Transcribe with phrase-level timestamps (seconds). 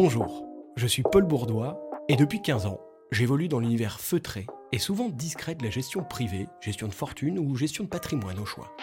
[0.00, 2.78] Bonjour, je suis Paul Bourdois et depuis 15 ans,
[3.10, 7.56] j'évolue dans l'univers feutré et souvent discret de la gestion privée, gestion de fortune ou
[7.56, 8.76] gestion de patrimoine au choix.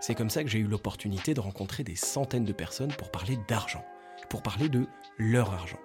[0.00, 3.38] C'est comme ça que j'ai eu l'opportunité de rencontrer des centaines de personnes pour parler
[3.46, 3.84] d'argent,
[4.28, 5.78] pour parler de leur argent.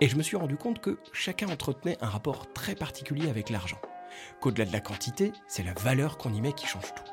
[0.00, 3.78] Et je me suis rendu compte que chacun entretenait un rapport très particulier avec l'argent,
[4.40, 7.12] qu'au-delà de la quantité, c'est la valeur qu'on y met qui change tout.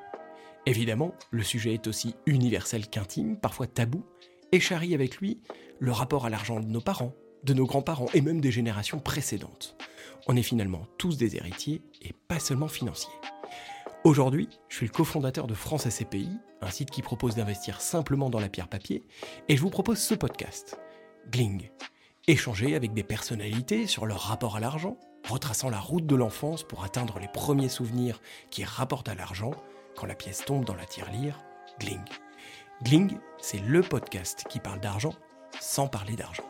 [0.66, 4.04] Évidemment, le sujet est aussi universel qu'intime, parfois tabou,
[4.52, 5.40] et charrie avec lui
[5.80, 7.14] le rapport à l'argent de nos parents,
[7.44, 9.76] de nos grands-parents et même des générations précédentes.
[10.28, 13.14] On est finalement tous des héritiers et pas seulement financiers.
[14.04, 16.30] Aujourd'hui, je suis le cofondateur de France SCPI,
[16.62, 19.04] un site qui propose d'investir simplement dans la pierre papier,
[19.50, 20.80] et je vous propose ce podcast,
[21.30, 21.70] Gling.
[22.28, 26.84] Échanger avec des personnalités sur leur rapport à l'argent, retraçant la route de l'enfance pour
[26.84, 29.52] atteindre les premiers souvenirs qui rapportent à l'argent
[29.96, 31.44] quand la pièce tombe dans la tirelire,
[31.80, 32.00] Gling.
[32.84, 35.14] Gling, c'est le podcast qui parle d'argent
[35.60, 36.44] sans parler d'argent.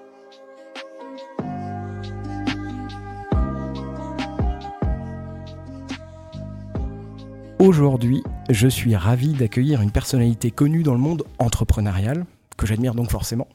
[7.60, 12.26] Aujourd'hui, je suis ravi d'accueillir une personnalité connue dans le monde entrepreneurial,
[12.58, 13.48] que j'admire donc forcément,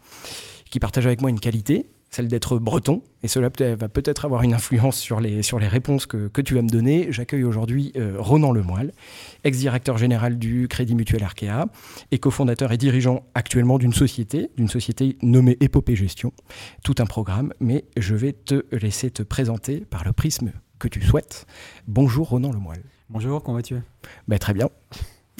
[0.70, 4.52] qui partage avec moi une qualité, celle d'être breton, et cela va peut-être avoir une
[4.52, 7.06] influence sur les, sur les réponses que, que tu vas me donner.
[7.10, 8.92] J'accueille aujourd'hui euh, Ronan Lemoyle,
[9.44, 11.66] ex-directeur général du Crédit Mutuel Arkea,
[12.10, 16.32] et cofondateur et dirigeant actuellement d'une société, d'une société nommée Épopée Gestion.
[16.84, 21.00] Tout un programme, mais je vais te laisser te présenter par le prisme que tu
[21.00, 21.46] souhaites.
[21.88, 22.82] Bonjour Ronan Lemoyle.
[23.08, 23.76] Bonjour, comment vas-tu?
[24.28, 24.68] Ben, Très bien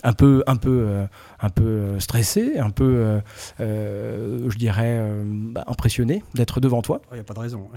[0.03, 1.07] un peu, un peu, euh,
[1.41, 3.21] un peu euh, stressé, un peu,
[3.61, 7.01] euh, je dirais, bah, impressionné d'être devant toi.
[7.13, 7.69] Il n'y a pas de raison.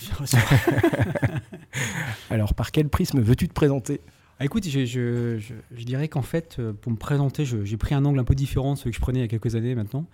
[2.29, 4.01] Alors, par quel prisme veux-tu te présenter?
[4.39, 8.19] Ah, écoute, je, je, je, dirais qu'en fait, pour me présenter, j'ai pris un angle
[8.19, 10.05] un peu différent de celui que je prenais il y a quelques années maintenant.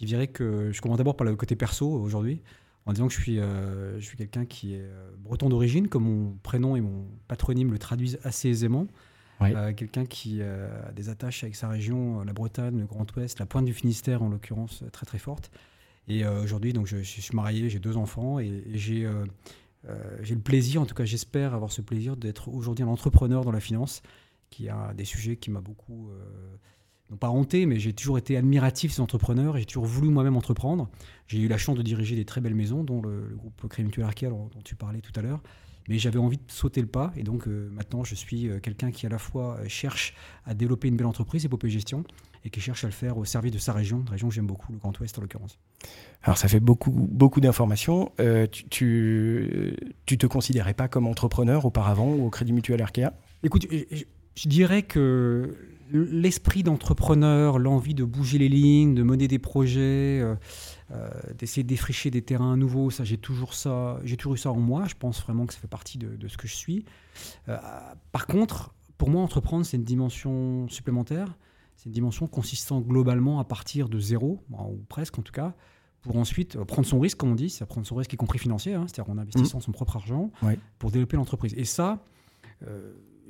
[0.00, 2.42] Je dirais que je commence d'abord par le côté perso aujourd'hui,
[2.84, 4.84] en disant que je suis, je suis quelqu'un qui est
[5.18, 8.86] breton d'origine, comme mon prénom et mon patronyme le traduisent assez aisément.
[9.42, 13.06] Euh, quelqu'un qui euh, a des attaches avec sa région, euh, la Bretagne, le Grand
[13.16, 15.50] Ouest, la pointe du Finistère en l'occurrence, très très forte.
[16.06, 19.08] Et aujourd'hui, donc je, suis marié, j'ai deux enfants et, j'ai
[20.20, 23.52] j'ai le plaisir, en tout cas j'espère avoir ce plaisir d'être aujourd'hui un entrepreneur dans
[23.52, 24.02] la finance,
[24.50, 26.10] qui a des sujets qui m'a beaucoup,
[27.10, 30.90] non pas hanté, mais j'ai toujours été admiratif ces entrepreneurs, j'ai toujours voulu moi-même entreprendre.
[31.26, 34.06] J'ai eu la chance de diriger des très belles maisons, dont le, groupe Crédit Mutuel
[34.28, 35.42] dont tu parlais tout à l'heure.
[35.88, 37.12] Mais j'avais envie de sauter le pas.
[37.16, 40.14] Et donc euh, maintenant, je suis euh, quelqu'un qui à la fois euh, cherche
[40.46, 42.04] à développer une belle entreprise, Épopée Gestion,
[42.44, 44.46] et qui cherche à le faire au service de sa région, une région que j'aime
[44.46, 45.58] beaucoup, le Grand Ouest en l'occurrence.
[46.22, 48.12] Alors ça fait beaucoup, beaucoup d'informations.
[48.50, 53.12] tu, tu, tu, te considérais pas comme entrepreneur auparavant au Crédit Mutuel Arkea?
[53.42, 53.66] Écoute,
[54.34, 55.56] je, dirais que
[55.90, 60.34] l'esprit d'entrepreneur, l'envie de bouger les lignes, de mener des projets, euh,
[60.90, 64.50] euh, d'essayer de défricher des terrains nouveaux, ça j'ai toujours ça, j'ai toujours eu ça
[64.50, 64.84] en moi.
[64.86, 66.84] Je pense vraiment que ça fait partie de, ce que je suis.
[67.48, 67.56] Euh,
[68.12, 71.36] par contre, pour moi, entreprendre c'est une dimension supplémentaire.
[71.76, 75.54] C'est une dimension consistant globalement à partir de zéro, ou presque en tout cas,
[76.02, 78.74] pour ensuite prendre son risque, comme on dit, c'est prendre son risque y compris financier,
[78.74, 79.62] hein, c'est-à-dire en investissant mmh.
[79.62, 80.30] son propre argent
[80.78, 81.52] pour développer l'entreprise.
[81.56, 82.04] Et ça,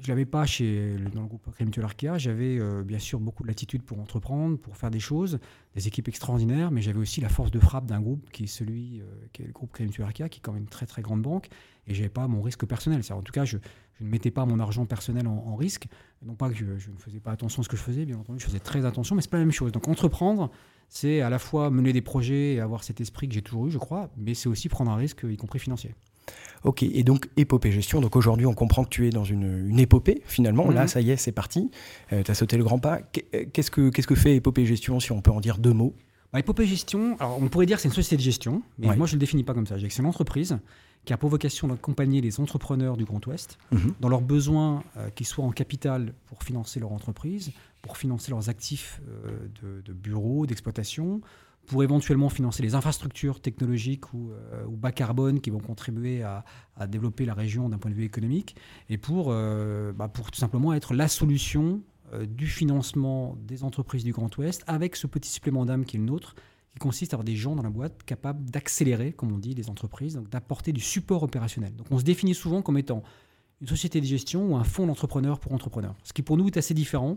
[0.05, 2.19] je l'avais pas chez, dans le groupe Crédit Mutuel Arkea.
[2.19, 5.39] J'avais euh, bien sûr beaucoup de latitude pour entreprendre, pour faire des choses,
[5.75, 9.01] des équipes extraordinaires, mais j'avais aussi la force de frappe d'un groupe qui est celui
[9.01, 11.01] euh, qui est le groupe Crédit Mutuel Arkea, qui est quand même une très très
[11.01, 11.49] grande banque,
[11.87, 13.01] et j'avais pas mon risque personnel.
[13.11, 13.57] En tout cas, je,
[13.99, 15.87] je, ne mettais pas mon argent personnel en, risque.
[16.23, 18.41] Non pas que je, ne faisais pas attention à ce que je faisais, bien entendu,
[18.41, 19.73] je faisais très attention, mais c'est pas la même chose.
[19.73, 20.51] Donc entreprendre,
[20.91, 23.71] c'est à la fois mener des projets et avoir cet esprit que j'ai toujours eu,
[23.71, 25.95] je crois, mais c'est aussi prendre un risque, y compris financier.
[26.65, 28.01] Ok, et donc épopée gestion.
[28.01, 30.71] Donc aujourd'hui, on comprend que tu es dans une, épopée, finalement.
[30.71, 30.89] Là, mhm.
[30.89, 31.71] ça y est, c'est parti.
[32.13, 33.01] Euh, tu as sauté le grand pas.
[33.35, 35.95] Euh, qu'est-ce que, qu'est-ce que fait épopée gestion, si on peut en dire deux mots?
[36.33, 39.07] Bah, Épopée gestion, alors on pourrait dire que c'est une société de gestion, mais moi
[39.07, 39.77] je ne le définis pas comme ça.
[39.79, 40.59] C'est une entreprise
[41.05, 43.95] qui a pour vocation d'accompagner les entrepreneurs du Grand Ouest mhm.
[44.01, 47.53] dans leurs besoins, euh, qu'ils soient en capital pour financer leur entreprise,
[47.83, 49.03] pour financer leurs actifs
[49.63, 51.21] de, de bureaux, d'exploitation,
[51.67, 56.45] pour éventuellement financer les infrastructures technologiques ou, euh, bas carbone qui vont contribuer à,
[56.89, 58.57] développer la région d'un point de vue économique,
[58.89, 61.83] et pour, euh, bah, tout simplement être la solution
[62.13, 66.01] euh, du financement des entreprises du Grand Ouest, avec ce petit supplément d'âme qui est
[66.01, 66.35] le nôtre,
[66.73, 69.71] qui consiste à avoir des gens dans la boîte capables d'accélérer, comme on dit, les
[69.71, 71.75] entreprises, donc d'apporter du support opérationnel.
[71.77, 73.05] Donc on se définit souvent comme étant
[73.61, 76.57] une société de gestion ou un fonds d'entrepreneurs pour entrepreneurs, ce qui pour nous est
[76.57, 77.15] assez différent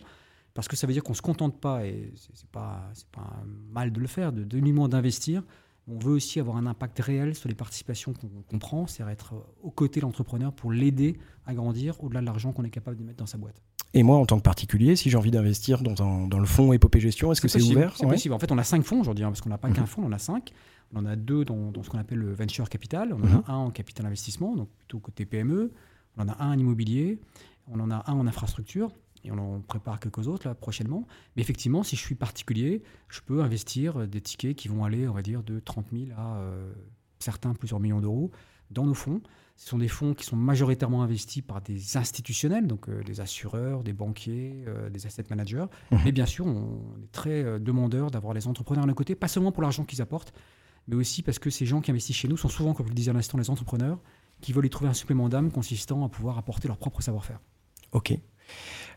[0.57, 3.43] parce que ça veut dire qu'on ne se contente pas, et ce n'est pas, pas
[3.69, 5.43] mal de le faire, de, de d'investir.
[5.87, 8.11] On veut aussi avoir un impact réel sur les participations
[8.49, 12.53] qu'on prend, c'est-à-dire être aux côtés de l'entrepreneur pour l'aider à grandir au-delà de l'argent
[12.53, 13.61] qu'on est capable de mettre dans sa boîte.
[13.93, 17.01] Et moi, en tant que particulier, si j'ai envie d'investir dans, dans, le fonds Épopée
[17.01, 18.33] Gestion, est-ce que c'est ouvert C'est possible.
[18.33, 19.87] En fait, on a cinq fonds aujourd'hui, hein, parce qu'on n'a pas qu'un mhm.
[19.87, 20.53] fonds, on en a cinq.
[20.91, 23.13] On en a deux dans, dans ce qu'on appelle le venture capital.
[23.13, 23.43] On en a mhm.
[23.45, 25.71] un en capital investissement, donc plutôt côté PME.
[26.17, 27.19] On en a un en immobilier.
[27.67, 28.91] On en a un en infrastructure.
[29.27, 31.05] Et on en prépare quelques autres là prochainement.
[31.35, 35.13] Mais effectivement, si je suis particulier, je peux investir des tickets qui vont aller, on
[35.13, 36.73] va dire, de 30 000 à euh,
[37.19, 38.31] certains plusieurs millions d'euros
[38.71, 39.21] dans nos fonds.
[39.55, 43.83] Ce sont des fonds qui sont majoritairement investis par des institutionnels, donc euh, des assureurs,
[43.83, 45.65] des banquiers, euh, des asset managers.
[45.91, 45.97] Mmh.
[46.05, 49.27] Mais bien sûr, on est très euh, demandeur d'avoir les entrepreneurs à nos côtés, pas
[49.27, 50.31] seulement pour l'argent qu'ils apportent,
[50.87, 52.95] mais aussi parce que ces gens qui investissent chez nous sont souvent, comme je le
[52.95, 53.99] disais à l'instant, les entrepreneurs
[54.41, 57.39] qui veulent y trouver un supplément d'âme consistant à pouvoir apporter leur propre savoir-faire.
[57.93, 58.13] Ok.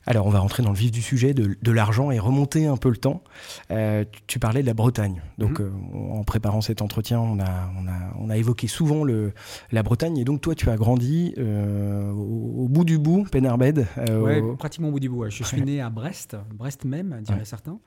[0.06, 2.88] Alors, on va rentrer dans le vif du sujet de, l'argent et remonter un peu
[2.88, 3.23] le temps.
[3.70, 5.23] Euh, tu, parlais de la Bretagne.
[5.38, 5.67] Donc, mhm.
[5.67, 7.70] euh, en préparant cet entretien, on a,
[8.19, 9.32] on a, évoqué souvent le,
[9.70, 10.17] la Bretagne.
[10.19, 13.87] Et donc, toi, tu as grandi euh, au, bout du bout, Penarbed.
[14.11, 15.29] oui, pratiquement au bout du bout.
[15.29, 17.79] Je suis né à Brest, Brest même, diraient certains.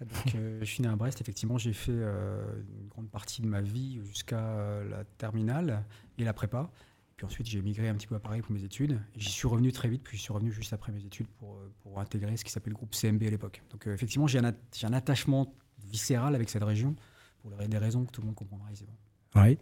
[0.00, 1.20] Donc, je suis né à Brest.
[1.20, 4.40] Effectivement, j'ai fait une grande partie de ma vie jusqu'à
[4.88, 5.84] la terminale
[6.18, 6.70] et la prépa.
[7.16, 9.00] Puis ensuite, j'ai migré un petit peu à Paris pour mes études.
[9.16, 11.72] J'y suis revenu très vite, puis je suis revenu juste après mes études pour, euh,
[11.82, 13.62] pour intégrer ce qui s'appelle le groupe CMB à l'époque.
[13.70, 15.54] Donc euh, effectivement, j'ai un, un, attachement
[15.90, 16.94] viscéral avec cette région,
[17.40, 18.92] pour des raisons que tout le monde comprendra aisément.
[19.34, 19.56] Oui.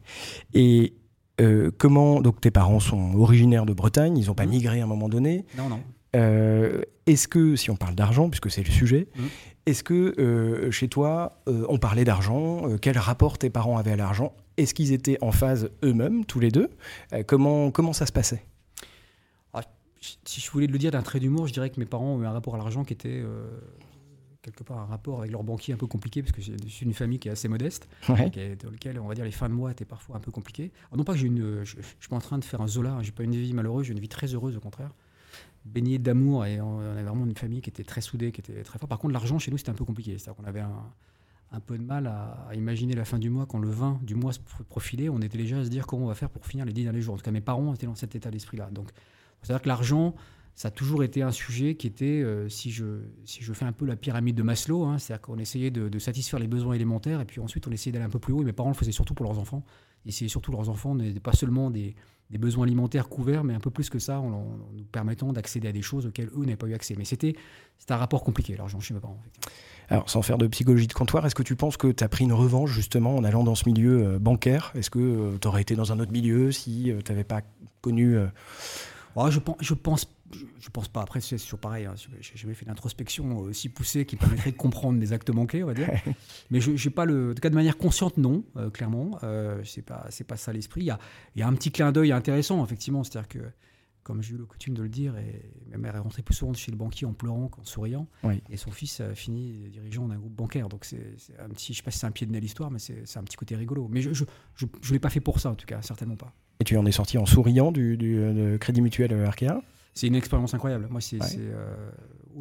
[0.53, 0.95] Et
[1.41, 4.51] euh, comment, donc tes parents sont originaires de Bretagne, ils n'ont pas mmh.
[4.51, 5.47] migré à un moment donné.
[5.57, 5.81] Non, non.
[7.07, 9.23] est-ce que, si on parle d'argent, puisque c'est le sujet, mmh.
[9.67, 14.75] est-ce que chez toi, on parlait d'argent Quel rapport tes parents avaient à l'argent est-ce
[14.75, 16.71] qu'ils étaient en phase eux-mêmes, tous les deux?
[17.13, 18.45] Euh, comment, comment ça se passait?
[19.53, 19.63] Ah,
[20.25, 22.27] Si je voulais le dire d'un trait d'humour, je dirais que mes parents ont eu
[22.27, 23.47] un rapport à l'argent qui était euh,
[24.43, 26.95] quelque part un rapport avec leur banquier un peu compliqué, parce que je suis une
[26.95, 29.85] famille qui est assez modeste, dans laquelle on va dire les fins de mois étaient
[29.85, 30.71] parfois un peu compliquées.
[30.95, 32.93] non pas que j'ai une, je, ne suis pas en train de faire un Zola,
[32.93, 34.91] hein, j'ai pas une vie malheureuse, j'ai une vie très heureuse au contraire.
[35.65, 38.79] Baignée d'amour et on avait vraiment une famille qui était très soudée, qui était très
[38.79, 38.91] forte.
[38.91, 40.93] Par contre, l'argent chez nous c'était un peu compliqué, c'est-à-dire qu'on avait un,
[41.53, 44.33] un peu de mal à, imaginer la fin du mois quand le 20 du mois
[44.33, 45.09] se profilait.
[45.09, 47.01] On était déjà à se dire comment on va faire pour finir les 10 derniers
[47.01, 47.15] jours.
[47.15, 48.71] En tout cas, mes parents étaient dans cet état d'esprit-là.
[48.71, 48.91] Donc,
[49.43, 50.15] c'est-à-dire que l'argent,
[50.55, 53.73] ça a toujours été un sujet qui était, euh, si, je, si je fais un
[53.73, 57.25] peu la pyramide de Maslow, hein, c'est-à-dire qu'on essayait de, satisfaire les besoins élémentaires et
[57.25, 58.43] puis ensuite on essayait d'aller un peu plus haut.
[58.43, 59.65] Et mes parents le faisaient surtout pour leurs enfants.
[60.07, 61.95] Essayaient surtout leurs enfants, pas seulement des,
[62.31, 65.73] des, besoins alimentaires couverts, mais un peu plus que ça, en, nous permettant d'accéder à
[65.73, 66.95] des choses auxquelles eux n'avaient pas eu accès.
[66.97, 67.35] Mais c'était
[67.89, 69.21] un rapport compliqué, l'argent chez mes parents.
[69.89, 72.25] Alors, sans faire de psychologie de comptoir, est-ce que tu penses que tu as pris
[72.25, 74.73] une revanche justement en allant dans ce milieu euh, bancaire?
[74.75, 77.43] Est-ce que euh, tu aurais été dans un autre milieu si tu n'avais pas
[77.83, 78.17] connu
[79.31, 80.09] je, pense, je pense
[80.61, 81.03] je pense pas.
[81.03, 81.87] Après, c'est toujours pareil.
[81.87, 81.95] Hein.
[82.21, 85.75] J'ai jamais fait d'introspection aussi poussée qui permettrait de comprendre des actes manqués, on va
[85.75, 85.91] dire.
[86.51, 87.31] Mais je n'ai pas le.
[87.31, 89.19] En tout cas, de manière consciente, non, euh, clairement.
[89.23, 90.83] Euh, c'est pas, c'est pas ça l'esprit.
[90.83, 90.99] Il y a,
[91.37, 93.05] y a, un petit clin d'œil intéressant, effectivement.
[93.05, 93.39] C'est-à-dire que,
[94.03, 96.53] comme j'ai eu le coutume de le dire, et ma mère est rentrée plus souvent
[96.55, 98.09] chez le banquier en pleurant qu'en souriant.
[98.51, 100.69] Et son fils a fini dirigeant d'un groupe bancaire.
[100.69, 101.73] Donc, c'est, un petit.
[101.73, 103.57] Je sais pas si c'est un pied de nez l'histoire, mais c'est, un petit côté
[103.57, 103.89] rigolo.
[103.91, 104.25] Mais je ne je,
[104.81, 106.33] je, l'ai pas fait pour ça, en tout cas, certainement pas.
[106.61, 109.61] Et tu en es sorti en souriant du, du Crédit Mutuel Arkea?
[109.95, 110.89] C'est une expérience incroyable.
[110.91, 111.91] Moi, c'est euh,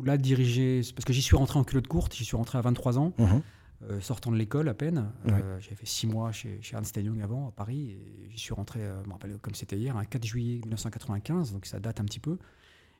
[0.04, 2.98] là diriger, parce que j'y suis rentré en culotte courte, j'y suis rentré à 23
[2.98, 3.42] ans, mhm.
[3.84, 5.12] euh, sortant de l'école à peine.
[5.28, 8.54] Euh, J'avais fait 6 mois chez, chez Ernst Young avant, à Paris, et j'y suis
[8.54, 12.06] rentré, je me rappelle comme c'était hier, un 4 juillet 1995, donc ça date un
[12.06, 12.38] petit peu.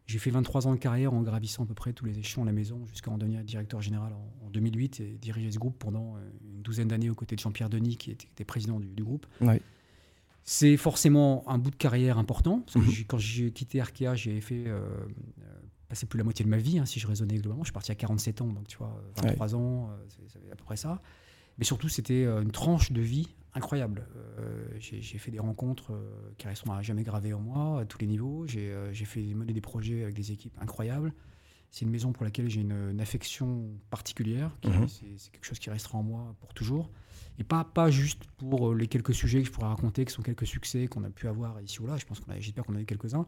[0.06, 2.50] J'ai fait 23 ans de carrière en gravissant à peu près tous les échelons de
[2.50, 6.62] la maison jusqu'à en devenir directeur général en, 2008 et diriger ce groupe pendant une
[6.62, 9.26] douzaine d'années aux côtés de Jean-Pierre Denis qui était, président du, du groupe.
[10.44, 12.66] C'est forcément un bout de carrière important.
[12.76, 12.84] Mhm.
[13.08, 14.82] quand j'ai quitté Arkea, j'ai fait euh,
[15.88, 17.64] passer plus la moitié de ma vie, hein, si je raisonnais globalement.
[17.64, 19.96] Je suis parti à 47 ans, donc tu vois, 23 ans, euh,
[20.28, 21.02] c'est à peu près ça.
[21.58, 24.08] Mais surtout, c'était euh, une tranche de vie incroyable.
[24.80, 25.92] j'ai fait des rencontres
[26.40, 28.48] qui resteront à jamais gravées en moi, à tous les niveaux.
[28.48, 31.14] J'ai fait mener des projets avec des équipes incroyables.
[31.70, 34.58] C'est une maison pour laquelle j'ai une, affection particulière.
[34.66, 34.88] Mhm.
[34.88, 36.90] C'est quelque chose qui restera en moi pour toujours.
[37.40, 40.22] Et pas, pas juste pour euh, les quelques sujets que je pourrais raconter, qui sont
[40.22, 41.98] quelques succès qu'on a pu avoir ici ou là.
[41.98, 43.26] Je pense qu'on j'espère qu'on a eu quelques-uns.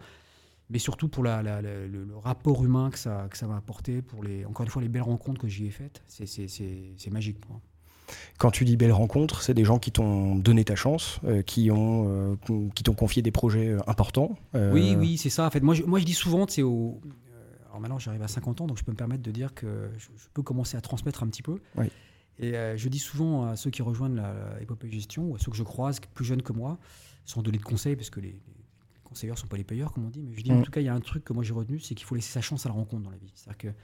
[0.70, 4.46] Mais surtout pour la, le, rapport humain que ça, que ça va apporter, pour les,
[4.46, 6.02] encore une fois, les belles rencontres que j'y ai faites.
[6.08, 7.62] C'est magique pour moi.
[8.38, 11.72] Quand tu dis belles rencontres, c'est des gens qui t'ont donné ta chance, euh, qui
[11.72, 14.38] ont euh, qui t'ont confié des projets importants.
[14.54, 15.48] Oui, oui, c'est ça.
[15.48, 17.00] En fait, moi, je, moi, je dis souvent, c'est au.
[17.70, 20.08] Alors maintenant, j'arrive à 50 ans, donc je peux me permettre de dire que je,
[20.16, 21.60] je peux commencer à transmettre un petit peu.
[21.78, 21.88] Oui.
[22.40, 25.52] Et euh, je dis souvent à ceux qui rejoignent la, épopée gestion, ou à ceux
[25.52, 26.78] que je croise plus jeunes que moi,
[27.26, 28.40] sans donner de conseils, parce que les,
[29.04, 30.64] conseillers ne sont pas les payeurs, comme on dit, mais je dis en mm.
[30.64, 32.32] tout cas, il y a un truc que moi j'ai retenu, c'est qu'il faut laisser
[32.32, 33.32] sa chance à la rencontre dans la vie.
[33.34, 33.76] C'est-à-dire qu'il ne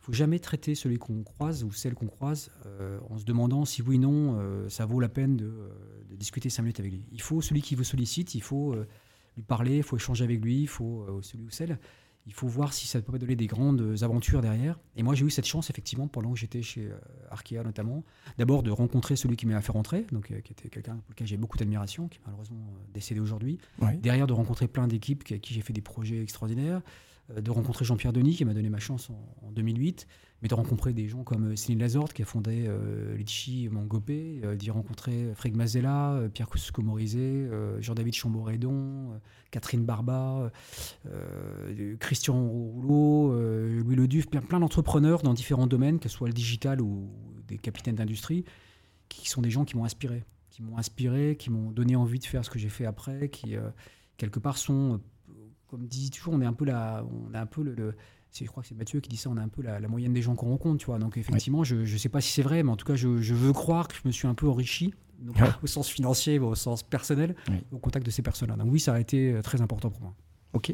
[0.00, 3.82] faut jamais traiter celui qu'on croise ou celle qu'on croise euh, en se demandant si
[3.82, 5.52] oui ou non euh, ça vaut la peine de,
[6.16, 7.06] discuter cinq minutes avec lui.
[7.12, 8.76] Il faut celui qui vous sollicite, il faut
[9.36, 11.78] lui parler, il faut échanger avec lui, il faut celui ou celle
[12.26, 14.78] il faut voir si ça peut pas donner des grandes aventures derrière.
[14.96, 16.98] Et moi, j'ai eu cette chance, effectivement, pendant que j'étais chez euh,
[17.30, 18.02] Arkea notamment,
[18.38, 21.26] d'abord de rencontrer celui qui m'a fait rentrer, donc, euh, qui était quelqu'un pour lequel
[21.26, 23.58] j'ai beaucoup d'admiration, qui est malheureusement euh, décédé aujourd'hui.
[24.00, 26.80] Derrière, de rencontrer plein d'équipes avec qui j'ai fait des projets extraordinaires.
[27.30, 30.06] Euh, de rencontrer Jean-Pierre Denis, qui m'a donné ma chance en, 2008,
[30.42, 34.42] mais de rencontrer des gens comme euh, Céline Lazorde, qui a fondé euh, Litchi Mangopé,
[34.56, 37.48] d'y rencontrer Frédéric Mazella, Pierre Cusco-Morizet,
[37.80, 40.50] Jean-David Chamboredon, Catherine Barba,
[42.00, 46.80] Christian Rouleau, Louis Leduf, plein, plein d'entrepreneurs dans différents domaines, que ce soit le digital
[46.80, 47.08] ou
[47.46, 48.44] des capitaines d'industrie,
[49.08, 52.24] qui sont des gens qui m'ont inspiré, qui m'ont inspiré, qui m'ont donné envie de
[52.24, 53.54] faire ce que j'ai fait après, qui
[54.16, 55.00] quelque part sont
[55.74, 57.96] comme dit toujours, on est un peu la, on a un peu le,
[58.32, 60.22] je crois que c'est Mathieu qui dit ça, on a un peu la, moyenne des
[60.22, 61.00] gens qu'on rencontre, tu vois.
[61.00, 63.52] Donc effectivement, je ne sais pas si c'est vrai, mais en tout cas, je, veux
[63.52, 64.94] croire que je me suis un peu enrichi,
[65.64, 67.34] au sens financier, au sens personnel,
[67.72, 68.54] au contact de ces personnes-là.
[68.54, 70.14] Donc oui, ça a été euh, très important pour moi.
[70.52, 70.72] Ok.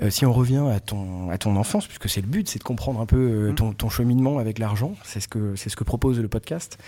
[0.00, 2.64] Euh, si on revient à ton, à ton enfance, puisque c'est le but, c'est de
[2.64, 3.54] comprendre un peu euh, mmh.
[3.54, 6.78] ton, ton, cheminement avec l'argent, c'est ce, que, ce que propose le podcast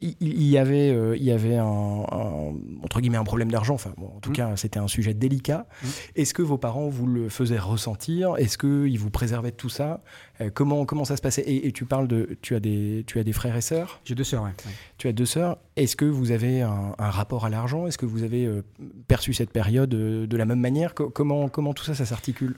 [0.00, 3.74] il y avait, euh, il y avait un, entre guillemets un problème d'argent.
[3.74, 4.34] Enfin, en tout mmh.
[4.34, 5.66] cas, c'était un sujet délicat.
[5.82, 5.86] Mmh.
[6.16, 8.36] Est-ce que vos parents vous le faisaient ressentir?
[8.36, 10.02] Est-ce qu'ils vous préservaient de tout ça?
[10.40, 11.44] Euh, comment, comment ça se passait?
[11.46, 14.00] Et, tu parles de, tu as des, tu as des frères et sœurs?
[14.04, 14.50] J'ai deux sœurs, oui.
[14.98, 15.58] Tu as deux sœurs.
[15.76, 17.86] Est-ce que vous avez un, rapport à l'argent?
[17.86, 18.62] Est-ce que vous avez euh,
[19.08, 20.94] perçu cette période de la même manière?
[20.94, 22.56] Comment, comment tout ça, ça s'articule?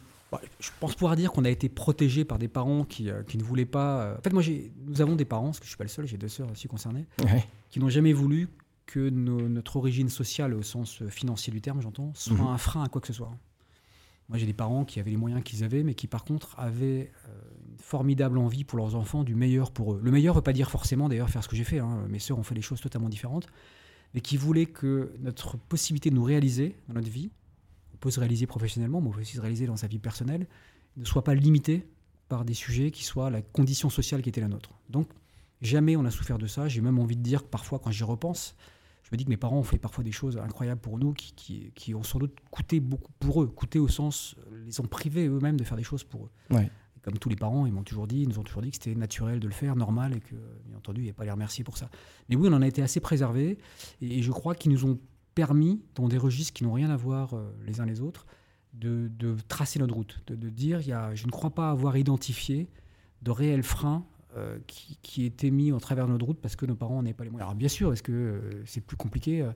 [0.60, 3.42] Je pense pouvoir dire qu'on a été protégé par des parents qui, euh, qui ne
[3.42, 4.02] voulaient pas.
[4.02, 4.42] Euh, en fait, moi,
[4.86, 6.50] nous avons des parents, parce que je ne suis pas le seul, j'ai deux sœurs
[6.50, 7.06] aussi concernées,
[7.70, 8.48] qui n'ont jamais voulu
[8.86, 12.46] que notre origine sociale, au sens euh, financier du terme, j'entends, soit mhm.
[12.46, 13.32] un frein à quoi que ce soit.
[14.28, 17.10] Moi, j'ai des parents qui avaient les moyens qu'ils avaient, mais qui, par contre, avaient
[17.68, 20.00] une formidable envie pour leurs enfants, du meilleur pour eux.
[20.02, 21.80] Le meilleur ne veut pas dire forcément, d'ailleurs, faire ce que j'ai fait.
[21.80, 22.04] Hein.
[22.08, 23.48] Mes sœurs ont fait des choses totalement différentes,
[24.14, 27.32] mais qui voulaient que notre possibilité de nous réaliser dans notre vie,
[28.00, 30.46] peut se réaliser professionnellement, mais on peut aussi se réaliser dans sa vie personnelle,
[30.96, 31.86] ne soit pas limité
[32.28, 34.70] par des sujets qui soient la condition sociale qui était la nôtre.
[34.88, 35.08] Donc,
[35.60, 36.68] jamais on a souffert de ça.
[36.68, 38.54] J'ai même envie de dire que parfois, quand j'y repense,
[39.02, 41.72] je me dis que mes parents ont fait parfois des choses incroyables pour nous qui,
[41.74, 45.56] qui, ont sans doute coûté beaucoup pour eux, coûté au sens, les ont privés eux-mêmes
[45.56, 46.30] de faire des choses pour eux.
[47.02, 48.94] Comme tous les parents, ils m'ont toujours dit, ils nous ont toujours dit que c'était
[48.94, 50.34] naturel de le faire, normal, et que,
[50.66, 51.88] bien entendu, il n'y a pas à les remercier pour ça.
[52.28, 53.56] Mais oui, on en a été assez préservés,
[54.02, 54.98] et je crois qu'ils nous ont
[55.34, 58.26] permis, dans des registres qui n'ont rien à voir euh, les uns les autres,
[58.72, 59.10] de,
[59.48, 62.68] tracer notre route, de, dire, y a, je ne crois pas avoir identifié
[63.22, 64.06] de réels freins
[64.36, 67.14] euh, qui, qui, étaient mis au travers de notre route parce que nos parents n'avaient
[67.14, 67.48] pas les moyens.
[67.48, 69.46] Alors bien sûr, est-ce que euh, c'est plus compliqué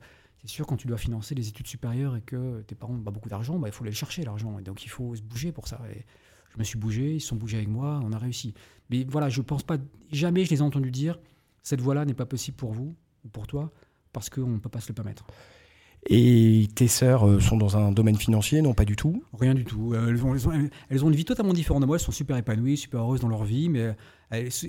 [0.41, 3.13] C'est sûr, quand tu dois financer des études supérieures et que tes parents n'ont pas
[3.13, 4.61] beaucoup d'argent, bah, il faut aller le chercher, l'argent.
[4.61, 5.81] Donc il faut se bouger pour ça.
[5.95, 6.05] Et
[6.55, 8.55] je me suis bougé, ils se sont bougés avec moi, on a réussi.
[8.91, 9.77] Mais voilà, je ne pense pas,
[10.13, 11.19] jamais je les ai entendus dire,
[11.63, 13.73] cette voie-là n'est pas possible pour vous ou pour toi,
[14.13, 15.27] parce qu'on ne peut pas se le permettre.
[16.07, 19.65] Et tes sœurs euh, sont dans un domaine financier, non pas du tout Rien du
[19.65, 19.95] tout.
[19.95, 20.35] Euh, elles ont,
[20.91, 21.97] elles, ont, une vie totalement différente de moi.
[21.97, 23.71] Elles sont super épanouies, super heureuses dans leur vie.
[23.71, 23.95] Mais
[24.35, 24.67] euh, ce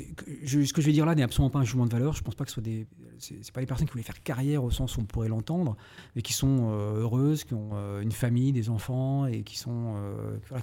[0.73, 2.13] que je vais dire là n'est absolument pas un jugement de valeur.
[2.13, 2.87] Je ne pense pas que ce soit des.
[3.19, 5.75] C'est pas des personnes qui voulaient faire carrière au sens où on pourrait l'entendre,
[6.15, 9.95] mais qui sont heureuses, qui ont une famille, des enfants et qui sont,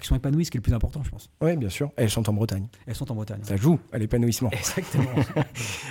[0.00, 1.30] qui sont épanouies, ce qui est le plus important, je pense.
[1.40, 1.90] Oui, bien sûr.
[1.96, 2.68] Elles sont en Bretagne.
[2.86, 3.40] Elles sont en Bretagne.
[3.42, 4.50] Ça joue à l'épanouissement.
[4.50, 5.10] Exactement.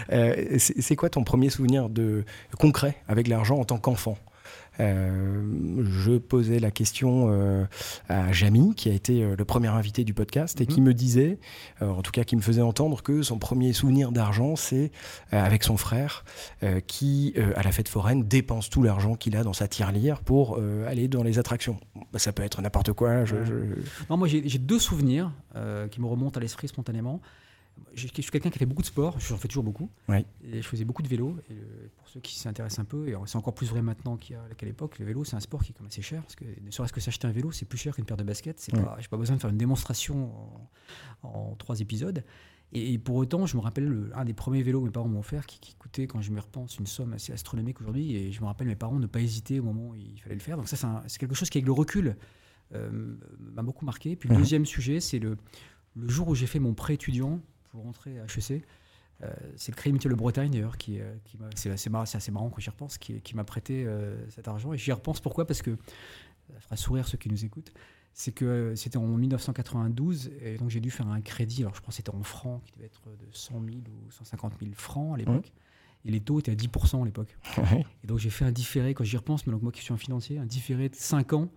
[0.58, 2.24] c'est quoi ton premier souvenir de
[2.60, 4.18] concret avec l'argent en tant qu'enfant?
[4.82, 7.66] Je posais la question euh,
[8.10, 10.88] à Jamy, qui a été euh, le premier invité du podcast, et qui mhm.
[10.88, 11.40] me disait,
[11.82, 14.92] en tout cas qui me faisait entendre que son premier souvenir d'argent, c'est
[15.32, 16.24] avec son frère,
[16.88, 21.08] qui, à la fête foraine, dépense tout l'argent qu'il a dans sa tirelire pour aller
[21.08, 21.80] dans les attractions.
[22.12, 23.24] Bah, ça peut être n'importe quoi.
[24.10, 25.32] Non, moi j'ai deux souvenirs
[25.92, 27.22] qui me remontent à l'esprit spontanément
[27.94, 29.90] je suis quelqu'un qui fait beaucoup de sport, j'en fais toujours beaucoup.
[30.44, 31.38] Et je faisais beaucoup de vélo.
[31.50, 31.56] Et
[31.98, 35.06] pour ceux qui s'intéressent un peu, et c'est encore plus vrai maintenant qu'à l'époque, le
[35.06, 36.22] vélo, c'est un sport qui est quand même assez cher.
[36.22, 38.70] Parce que ne serait-ce que s'acheter un vélo, c'est plus cher qu'une paire de baskets.
[38.72, 40.32] Je n'ai pas besoin de faire une démonstration
[41.24, 42.24] en, trois épisodes.
[42.74, 45.46] Et, pour autant, je me rappelle un des premiers vélos que mes parents m'ont offert
[45.46, 48.16] qui, coûtait, quand je me repense, une somme assez astronomique aujourd'hui.
[48.16, 50.42] Et je me rappelle mes parents ne pas hésiter au moment où il fallait le
[50.42, 50.56] faire.
[50.56, 52.16] Donc ça, c'est quelque chose qui, avec le recul,
[52.74, 54.16] euh, m'a beaucoup marqué.
[54.16, 55.38] Puis le deuxième sujet, c'est le,
[55.98, 58.64] le jour où j'ai fait mon prêt étudiant pour rentrer à HEC.
[59.24, 62.32] Euh, c'est le Crédit Mutuel de Bretagne d'ailleurs qui, euh, qui c'est assez marrant, assez
[62.32, 64.74] marrant quand j'y repense, qui, qui m'a prêté euh, cet argent.
[64.74, 65.46] Et j'y repense pourquoi?
[65.46, 65.78] Parce que
[66.54, 67.72] ça fera sourire ceux qui nous écoutent.
[68.14, 71.62] C'est que c'était en 1992 et donc j'ai dû faire un crédit.
[71.62, 74.54] Alors je pense que c'était en francs qui devait être de 100 000 ou 150
[74.60, 75.54] 000 francs à l'époque.
[76.04, 77.38] Et les taux étaient à 10% à l'époque.
[78.04, 79.98] Et donc j'ai fait un différé, quand j'y repense, mais donc moi qui suis un
[79.98, 81.50] financier, un différé de 5 ans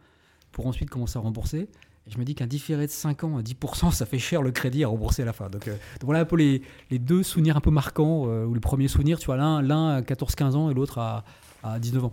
[0.52, 1.68] pour ensuite commencer à rembourser
[2.06, 4.84] je me dis qu'un différé de 5 ans à 10%, ça fait cher le crédit
[4.84, 5.48] à rembourser à la fin.
[5.48, 6.62] Donc, euh, voilà un peu les,
[6.98, 10.54] deux souvenirs un peu marquants, euh, ou le premier souvenir, tu vois, l'un à 14-15
[10.54, 11.24] ans et l'autre à,
[11.62, 12.12] à, 19 ans.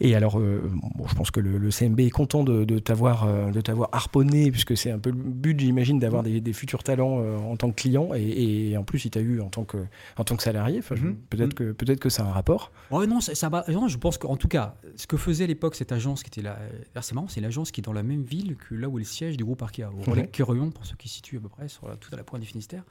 [0.00, 3.50] Et alors, euh, bon, je pense que le, CMB est content de, de t'avoir euh,
[3.92, 7.56] harponné, puisque c'est un peu le but, j'imagine, d'avoir des, des, futurs talents euh, en
[7.56, 9.78] tant que client, et, et en plus, il t'a eu en tant que,
[10.16, 10.80] en tant que salarié.
[10.90, 11.16] Mhm.
[11.30, 11.54] Peut-être mhm.
[11.54, 12.70] que, peut que ça a un rapport.
[12.90, 15.74] Ouais, non, ça, ça non, je pense qu'en tout cas, ce que faisait à l'époque
[15.74, 16.58] cette agence, qui était là,
[17.00, 19.06] c'est marrant, c'est l'agence qui est dans la même ville que là où est le
[19.06, 20.30] siège du groupe Arkea, au Relais
[20.74, 22.84] pour ceux qui situent à peu près, sur tout à la pointe du Finistère.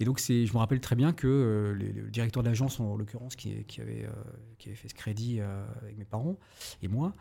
[0.00, 3.34] Et donc, je me rappelle très bien que euh, le directeur de l'agence, en l'occurrence,
[3.34, 4.10] qui, avait, euh,
[4.58, 6.36] qui avait fait ce crédit euh, avec mes parents
[6.82, 7.14] et moi,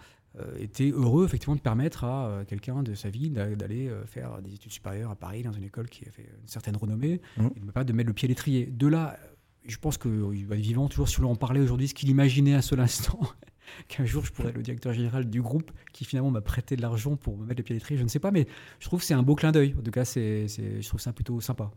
[0.59, 5.09] était heureux effectivement de permettre à quelqu'un de sa ville d'aller faire des études supérieures
[5.09, 7.47] à Paris dans une école qui avait une certaine renommée mmh.
[7.55, 8.67] et de de mettre le pied à l'étrier.
[8.67, 9.17] De là,
[9.65, 12.53] je pense qu'il va être vivant toujours si l'on en parlait aujourd'hui, ce qu'il imaginait
[12.53, 13.19] à seul instant.
[13.87, 16.81] qu'un jour je pourrais être le directeur général du groupe qui finalement m'a prêté de
[16.81, 18.47] l'argent pour me mettre le pied à l'étrier, je ne sais pas, mais
[18.79, 19.75] je trouve que c'est un beau clin d'œil.
[19.77, 21.71] En tout cas, c'est, je trouve ça plutôt sympa.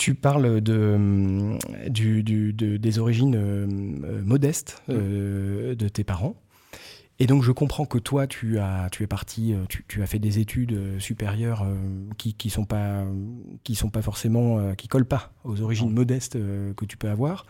[0.00, 1.58] Tu parles de,
[1.90, 2.22] du,
[2.54, 3.66] des origines euh,
[4.24, 6.36] modestes euh, de tes parents.
[7.22, 10.18] Et donc je comprends que toi, tu, as, tu es parti, euh, tu, as fait
[10.18, 11.76] des études euh, supérieures euh,
[12.16, 13.04] qui qui sont pas
[13.62, 16.38] qui sont pas forcément qui collent pas aux origines modestes
[16.74, 17.44] que tu peux avoir.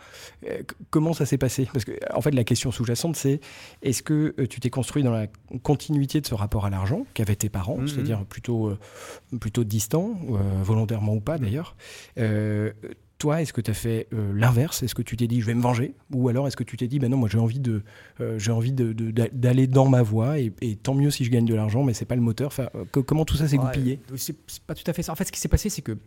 [0.89, 1.69] comment ça s'est passé?
[1.71, 3.39] Parce que en fait la question sous-jacente c'est
[3.81, 5.27] est-ce que tu t'es construit dans la
[5.63, 7.87] continuité de ce rapport à l'argent qu'avaient tes parents, mmh, mmh.
[7.87, 8.73] c'est-à-dire plutôt
[9.39, 10.19] plutôt distant,
[10.63, 11.77] volontairement ou pas d'ailleurs?
[13.21, 14.81] Toi, est-ce que tu as fait euh, l'inverse?
[14.81, 15.93] Est-ce que tu t'es dit je vais me venger?
[16.11, 17.83] Ou alors est-ce que tu t'es dit ben non, moi j'ai envie de
[18.19, 20.51] euh, j'ai envie d'aller dans ma voie et,
[20.81, 22.47] tant mieux si je gagne de l'argent, mais c'est pas le moteur.
[22.47, 23.99] Enfin, comment tout ça s'est goupillé?
[24.15, 24.35] C'est
[24.65, 25.11] pas tout à fait ça.
[25.11, 25.97] En fait, ce qui s'est passé, c'est que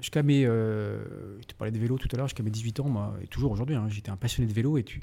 [0.00, 3.14] jusqu'à mes je te parlais de vélo tout à l'heure, jusqu'à mes 18 ans, moi,
[3.22, 5.00] et toujours aujourd'hui, hein, j'étais un passionné de vélo et tu,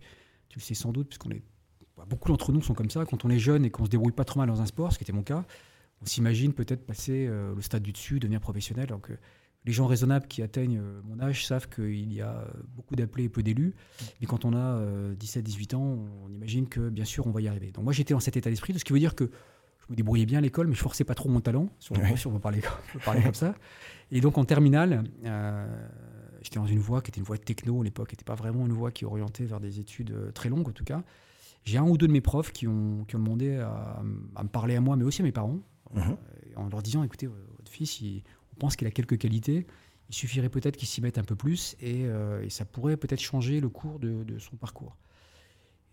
[0.49, 1.43] tu le sais sans doute, puisqu'on est
[1.95, 3.05] bah, beaucoup d'entre nous sont comme ça.
[3.05, 4.97] Quand on est jeune et qu'on se débrouille pas trop mal dans un sport, ce
[4.97, 5.45] qui était mon cas,
[6.01, 8.85] on s'imagine peut-être passer euh, le stade du dessus, devenir professionnel.
[8.87, 9.13] Alors que
[9.65, 13.25] les gens raisonnables qui atteignent euh, mon âge savent qu'il y a euh, beaucoup d'appelés
[13.25, 13.75] et peu d'élus.
[14.19, 14.81] Mais quand on a
[15.15, 17.71] 17-18 euh, ans, on imagine que bien sûr on va y arriver.
[17.71, 20.25] Donc moi j'étais dans cet état d'esprit, ce qui veut dire que je me débrouillais
[20.25, 21.95] bien à l'école, mais je forçais pas trop mon talent, si on,
[22.31, 22.61] veut parler,
[23.23, 23.55] comme ça.
[24.11, 25.03] Et donc en terminale,
[26.41, 28.65] j'étais dans une voie qui était une voie techno à l'époque, qui n'était pas vraiment
[28.65, 31.03] une voie qui orientait vers des études très longues en tout cas.
[31.63, 34.75] J'ai un ou deux de mes profs qui ont, qui ont demandé à, me parler
[34.75, 35.59] à moi, mais aussi à mes parents,
[35.93, 36.01] mmh
[36.57, 38.23] en leur disant écoutez, votre fils, il,
[38.59, 39.65] pense qu'il a quelques qualités.
[40.09, 43.61] Il suffirait peut-être qu'il s'y mette un peu plus et, euh, ça pourrait peut-être changer
[43.61, 44.97] le cours de, son parcours.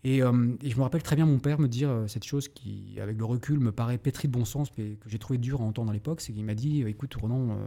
[0.05, 2.99] Euh, et, je me rappelle très bien mon père me dire euh, cette chose qui,
[2.99, 5.63] avec le recul, me paraît pétri de bon sens, mais que j'ai trouvé dur à
[5.63, 6.19] entendre à l'époque.
[6.19, 7.57] C'est qu'il m'a dit Écoute, Ronan,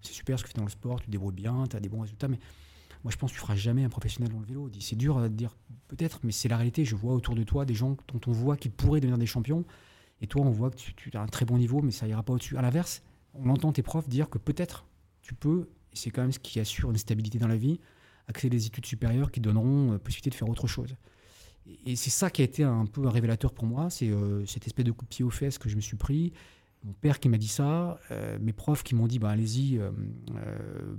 [0.00, 1.90] c'est super ce que tu fais dans le sport, tu débrouilles bien, tu as des
[1.90, 2.38] bons résultats, mais
[3.02, 4.70] moi je pense que tu feras jamais un professionnel dans le vélo.
[4.80, 5.54] C'est dur à dire
[5.88, 6.86] peut-être, mais c'est la réalité.
[6.86, 9.66] Je vois autour de toi des gens dont on voit qu'ils pourraient devenir des champions,
[10.22, 12.22] et toi on voit que tu, tu as un très bon niveau, mais ça ira
[12.22, 12.56] pas au-dessus.
[12.56, 13.02] À l'inverse,
[13.34, 14.86] on entend tes profs dire que peut-être
[15.22, 17.80] tu peux, et c'est quand même ce qui assure une stabilité dans la vie,
[18.28, 20.94] accéder à des études supérieures qui donneront euh, possibilité de faire autre chose.
[21.86, 24.66] Et c'est ça qui a été un peu un révélateur pour moi, c'est euh, cette
[24.66, 26.32] espèce de coup de pied aux fesses que je me suis pris.
[26.84, 29.80] Mon père qui m'a dit ça, euh, mes profs qui m'ont dit bah, allez-y,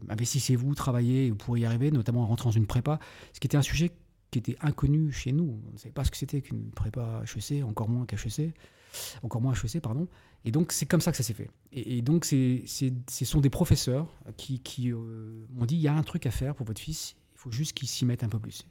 [0.10, 3.00] investissez-vous, travaillez, vous pourrez y arriver, notamment en rentrant dans une prépa,
[3.34, 3.92] ce qui était un sujet
[4.32, 5.62] qui était inconnu chez nous.
[5.70, 8.56] On ne savait pas ce que c'était qu'une prépa HEC, encore moins qu'HEC,
[9.24, 10.08] encore moins HEC, pardon.
[10.44, 11.50] Et donc, c'est comme ça que ça s'est fait.
[11.72, 15.94] Et, donc, c'est, ce sont des professeurs qui, qui euh, m'ont dit il y a
[15.94, 18.40] un truc à faire pour votre fils, il faut juste qu'il s'y mette un peu
[18.40, 18.66] plus.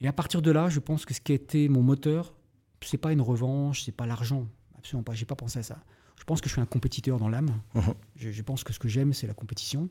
[0.00, 2.34] Et à partir de là, je pense que ce qui a été mon moteur,
[2.82, 4.46] c'est pas une revanche, c'est pas l'argent.
[4.76, 5.14] Absolument pas.
[5.14, 5.78] J'ai pas pensé à ça.
[6.18, 7.50] Je pense que je suis un compétiteur dans l'âme.
[8.16, 9.88] Je, pense que ce que j'aime, c'est la compétition.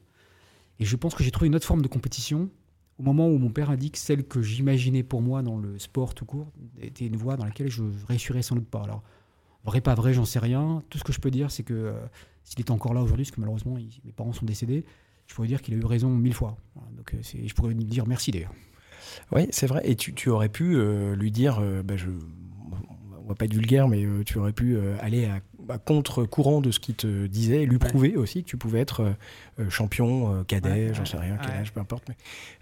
[0.80, 2.50] Et je pense que j'ai trouvé une autre forme de compétition
[2.98, 5.78] au moment où mon père a dit que celle que j'imaginais pour moi dans le
[5.80, 8.84] sport tout court était une voie dans laquelle je réussirais sans doute pas.
[8.84, 9.04] Alors,
[9.66, 10.84] Vrai, pas vrai, j'en sais rien.
[10.90, 11.94] Tout ce que je peux dire, c'est que euh,
[12.44, 14.86] s'il est encore là aujourd'hui, parce que malheureusement, mes parents sont décédés,
[15.26, 16.56] je pourrais dire qu'il a eu raison mille fois.
[16.96, 18.54] donc, euh, je pourrais lui dire merci d'ailleurs.
[19.32, 19.82] Oui, c'est vrai.
[19.86, 22.10] Et tu, aurais pu euh, lui dire, bah, je,
[23.24, 26.94] on va pas être vulgaire, mais tu aurais pu aller à, contre-courant de ce qu'il
[26.94, 29.16] te disait et lui prouver aussi que tu pouvais être
[29.70, 32.08] champion, cadet, j'en sais rien, quel âge, peu importe.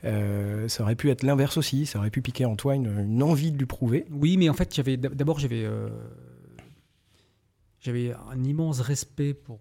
[0.04, 1.86] Mais ça aurait pu être l'inverse aussi.
[1.86, 4.06] Ça aurait pu piquer en toi une, une envie de lui prouver.
[4.10, 5.68] Oui, mais en fait, d'abord, j'avais
[7.84, 9.60] j'avais un immense respect pour,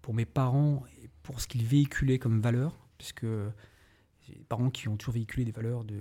[0.00, 3.26] pour mes parents et pour ce qu'ils véhiculaient comme valeurs, puisque
[4.22, 6.00] j'ai des parents qui ont toujours véhiculé des valeurs de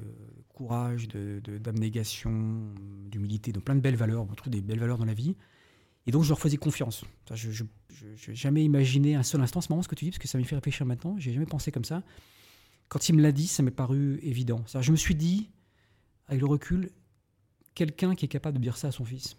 [0.50, 4.22] courage, d'abnégation, de, d'humilité, de plein de belles valeurs.
[4.22, 5.36] On trouve des belles valeurs dans la vie.
[6.06, 7.04] Et donc, je leur faisais confiance.
[7.34, 10.28] Je n'ai jamais imaginé un seul instant, c'est marrant ce que tu dis, parce que
[10.28, 12.04] ça me fait réfléchir maintenant, j'ai jamais pensé comme ça.
[12.89, 14.63] Quand il me l'a dit, ça m'est paru évident.
[14.80, 15.50] Je me suis dit,
[16.28, 16.91] avec le recul,
[17.74, 19.36] quelqu'un qui est capable de dire ça à son fils,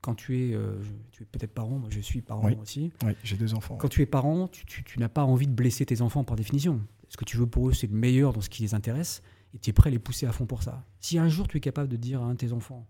[0.00, 0.80] quand tu es, euh,
[1.10, 2.92] tu es peut-être parent, moi je suis parent aussi.
[3.04, 3.76] Oui, j'ai deux enfants.
[3.76, 6.80] Quand tu es parent, tu, n'as pas envie de blesser tes enfants par définition.
[7.08, 9.22] Ce que tu veux pour eux, c'est le meilleur dans ce qui les intéresse.
[9.54, 10.84] et tu es prêt à les pousser à fond pour ça.
[11.00, 12.86] Si un jour tu es capable de dire à un de tes enfants,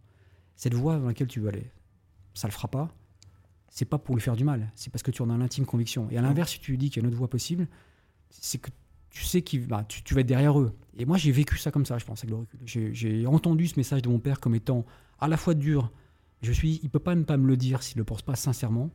[0.56, 1.70] cette voie dans laquelle tu veux aller,
[2.34, 2.94] ça le fera pas,
[3.70, 6.08] c'est pas pour lui faire du mal, c'est parce que tu en as l'intime conviction.
[6.10, 7.68] Et à l'inverse, si tu lui dis qu'il y a une autre voie possible,
[8.30, 8.70] c'est que
[9.10, 10.76] tu sais que bah, tu, tu, vas être derrière eux.
[10.96, 12.60] Et moi, j'ai vécu ça comme ça, je pense, avec le recul.
[12.64, 14.84] J'ai entendu ce message de mon père comme étant
[15.18, 15.90] à la fois dur.
[16.42, 18.36] Je suis, il peut pas ne pas me le dire s'il ne le pense pas
[18.36, 18.90] sincèrement.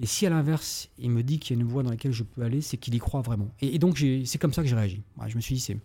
[0.00, 2.22] Et si à l'inverse, il me dit qu'il y a une voie dans laquelle je
[2.22, 3.52] peux aller, c'est qu'il y croit vraiment.
[3.60, 5.02] Et, donc, c'est comme ça que j'ai réagi.
[5.26, 5.80] je me suis dit, il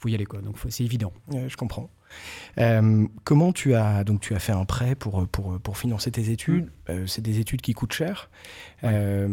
[0.00, 0.40] faut y aller, quoi.
[0.40, 1.12] Donc, c'est évident.
[1.30, 1.90] je comprends.
[2.58, 6.30] Euh, comment tu as donc tu as fait un prêt pour pour, pour financer tes
[6.30, 6.66] études?
[6.66, 6.70] Mm.
[6.90, 8.30] euh, C'est des études qui coûtent cher.
[8.84, 9.28] Euh,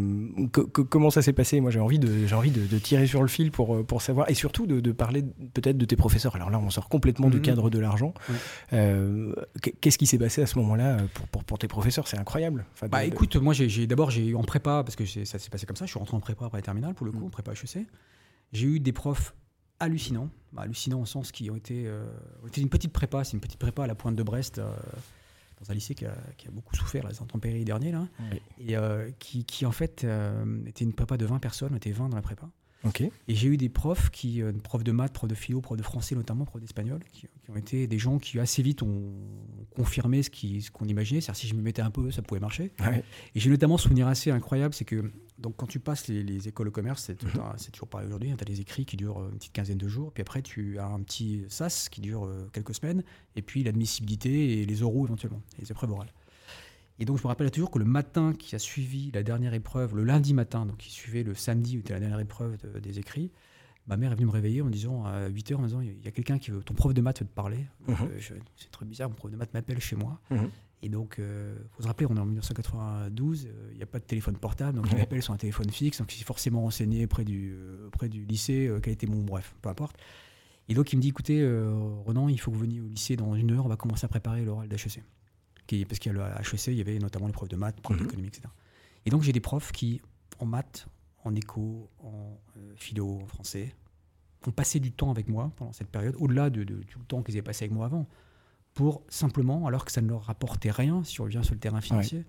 [0.51, 1.60] comment ça s'est passé?
[1.60, 4.34] Moi, j'ai envie de j'ai envie de, tirer sur le fil pour pour savoir et
[4.34, 6.36] surtout de, parler peut-être de tes professeurs.
[6.36, 7.41] Alors là, on sort complètement du mm-hmm.
[7.41, 8.13] cadre de l'argent.
[8.71, 10.97] Qu'est-ce qui s'est passé à ce moment-là
[11.32, 12.08] pour, pour, tes professeurs?
[12.08, 12.65] C'est incroyable.
[12.89, 15.86] bah écoute, moi j'ai d'abord j'ai en prépa parce que ça s'est passé comme ça.
[15.86, 17.27] Je suis rentré en prépa après terminale pour le coup, mm.
[17.27, 17.86] en prépa HEC.
[18.53, 19.34] J'ai eu des profs
[19.80, 22.06] hallucinants, bah, hallucinants au sens qui ont été, euh,
[22.58, 24.72] une petite prépa, c'est une petite prépa à la pointe de Brest, euh,
[25.62, 26.16] dans un lycée qui a,
[26.52, 28.08] beaucoup souffert les intempéries derniers, là,
[28.60, 30.06] et euh, qui, qui, en fait
[30.68, 32.48] était une prépa de 20 personnes, on était 20 dans la prépa.
[33.28, 35.84] Et j'ai eu des profs, qui, euh, profs de maths, profs de philo, profs de
[35.84, 39.13] français notamment, profs d'espagnol, qui, ont été des gens qui assez vite ont
[39.76, 40.30] confirmé ce
[40.72, 41.22] qu'on ce imaginait.
[41.22, 42.72] C'est-à-dire si je me mettais un peu, ça pouvait marcher.
[43.36, 46.68] Et j'ai notamment un souvenir assez incroyable, c'est que donc quand tu passes les, écoles
[46.68, 47.32] de commerce, c'est mhm.
[47.72, 50.12] toujours pareil aujourd'hui, hein, tu as des écrits qui durent une petite quinzaine de jours,
[50.12, 53.04] puis après tu as un petit SAS qui dure euh, quelques semaines,
[53.36, 56.12] et puis l'admissibilité et les oraux éventuellement, les épreuves orales.
[56.99, 59.95] Et donc, je me rappelle toujours que le matin qui a suivi la dernière épreuve,
[59.95, 63.31] le lundi matin, donc qui suivait le samedi où était la dernière épreuve des écrits,
[63.88, 65.81] ma mère est venue me réveiller en me disant à 8 h en me disant
[65.81, 67.65] il y a quelqu'un qui veut, ton prof de maths veut te parler.
[67.88, 67.95] Mhm.
[68.01, 68.19] Euh,
[68.55, 70.19] c'est trop bizarre, mon prof de maths m'appelle chez moi.
[70.29, 70.49] Mhm.
[70.83, 73.88] Et donc, il euh, faut se rappeler, on est en 1992, euh, il n'y a
[73.88, 76.62] pas de téléphone portable, donc il appelle sur un téléphone fixe, donc il s'est forcément
[76.62, 77.57] renseigné auprès du,
[77.88, 79.97] auprès du lycée, quel était mon bref, peu importe.
[80.69, 81.43] Et donc, il me dit écoutez,
[82.05, 84.07] Renan, il faut que vous veniez au lycée dans une heure, on va commencer à
[84.07, 85.01] préparer l'oral d'HEC
[85.88, 88.03] parce qu'il y a le HEC, il y avait notamment l'épreuve de maths, l'épreuve mhm.
[88.03, 88.43] d'économie, etc.
[89.06, 90.01] Et donc j'ai des profs qui,
[90.39, 90.88] en maths,
[91.23, 93.75] en éco, en euh, philo, en français,
[94.45, 97.41] ont passé du temps avec moi pendant cette période, au-delà de, du temps qu'ils avaient
[97.41, 98.08] passé avec moi avant,
[98.73, 101.82] pour simplement, alors que ça ne leur rapportait rien, si on revient sur le terrain
[101.82, 102.25] financier,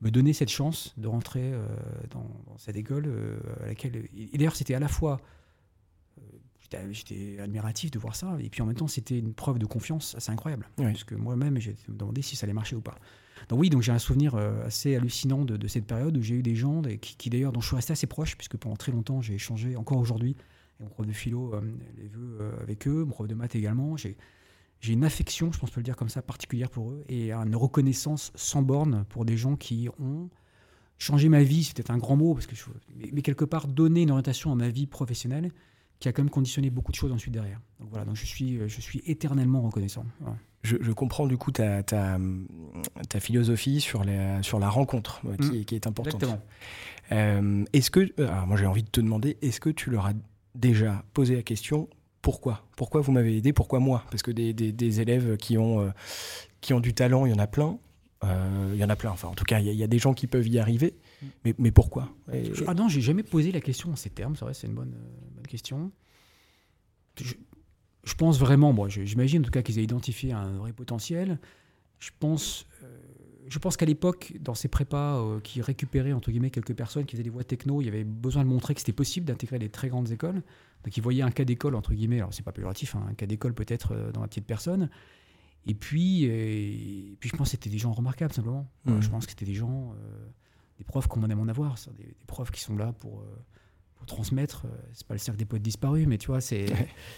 [0.00, 1.66] me donner cette chance de rentrer euh,
[2.10, 4.08] dans, cette école euh, à laquelle...
[4.16, 5.20] Et d'ailleurs, c'était à la fois
[6.90, 8.36] j'étais admiratif de voir ça.
[8.40, 10.68] Et puis en même temps, c'était une preuve de confiance assez incroyable.
[10.76, 12.96] Parce que moi-même, j'ai demandé si ça allait marcher ou pas.
[13.48, 16.42] Donc oui, donc j'ai un souvenir euh, assez hallucinant de, cette période où j'ai eu
[16.42, 19.34] des gens qui, d'ailleurs, dont je suis resté assez proche, puisque pendant très longtemps, j'ai
[19.34, 20.36] échangé, encore aujourd'hui,
[20.78, 21.60] mon prof de philo, euh,
[21.96, 23.96] les vœux euh, avec eux, mon prof de maths également.
[23.96, 24.16] J'ai
[24.80, 27.54] j'ai une affection, je pense peut le dire comme ça, particulière pour eux, et une
[27.54, 30.30] reconnaissance sans borne pour des gens qui ont
[30.96, 32.64] changé ma vie, c'est peut-être un grand mot, parce que je,
[33.12, 35.50] mais, quelque part donné une orientation à ma vie professionnelle
[36.00, 37.60] qui a quand même conditionné beaucoup de choses ensuite derrière.
[37.78, 40.04] Donc voilà, donc je suis, euh, je suis éternellement reconnaissant.
[40.62, 42.18] Je, comprends du coup ta, ta,
[43.08, 45.64] ta, philosophie sur, les, sur la rencontre euh, qui, mm.
[45.64, 46.22] qui, est importante.
[46.22, 46.42] Exactement.
[47.12, 50.14] Euh, est-ce que, alors moi j'ai envie de te demander, est-ce que tu leur as
[50.54, 51.88] déjà posé la question
[52.22, 52.66] pourquoi?
[52.76, 53.52] Pourquoi vous m'avez aidé?
[53.54, 54.04] Pourquoi moi?
[54.10, 55.90] Parce que des, des, des, élèves qui ont,
[56.60, 57.78] qui ont du talent, il y en a plein.
[58.22, 59.10] Il y en a plein.
[59.10, 60.98] Enfin, en tout cas, il y, y, a des gens qui peuvent y arriver.
[61.44, 62.14] Mais, mais pourquoi
[62.66, 64.36] Ah non, j'ai jamais posé la question en ces termes.
[64.36, 64.94] C'est vrai, c'est une bonne,
[65.34, 65.92] bonne question.
[67.22, 71.38] Je, pense vraiment, moi, j'imagine en tout cas qu'ils aient identifié un vrai potentiel.
[71.98, 72.98] Je pense, euh,
[73.48, 77.12] je pense qu'à l'époque, dans ces prépas euh, qui récupéraient entre guillemets quelques personnes qui
[77.12, 79.68] faisaient des voies techno, il y avait besoin de montrer que c'était possible d'intégrer des
[79.68, 80.42] très grandes écoles.
[80.84, 82.18] Donc ils voyaient un cas d'école entre guillemets.
[82.18, 84.88] Alors c'est pas péjoratif, hein, un cas d'école peut-être euh, dans la petite personne.
[85.66, 88.66] Et puis, et, puis je pense que c'était des gens remarquables simplement.
[88.86, 89.02] Mmh.
[89.02, 89.94] Je pense que c'était des gens
[90.80, 93.24] des profs qu'on aime en avoir, des, des, profs qui sont là pour, euh,
[93.96, 94.64] pour transmettre.
[94.64, 96.66] Euh, c'est pas le cercle des poètes disparus, mais tu vois, c'est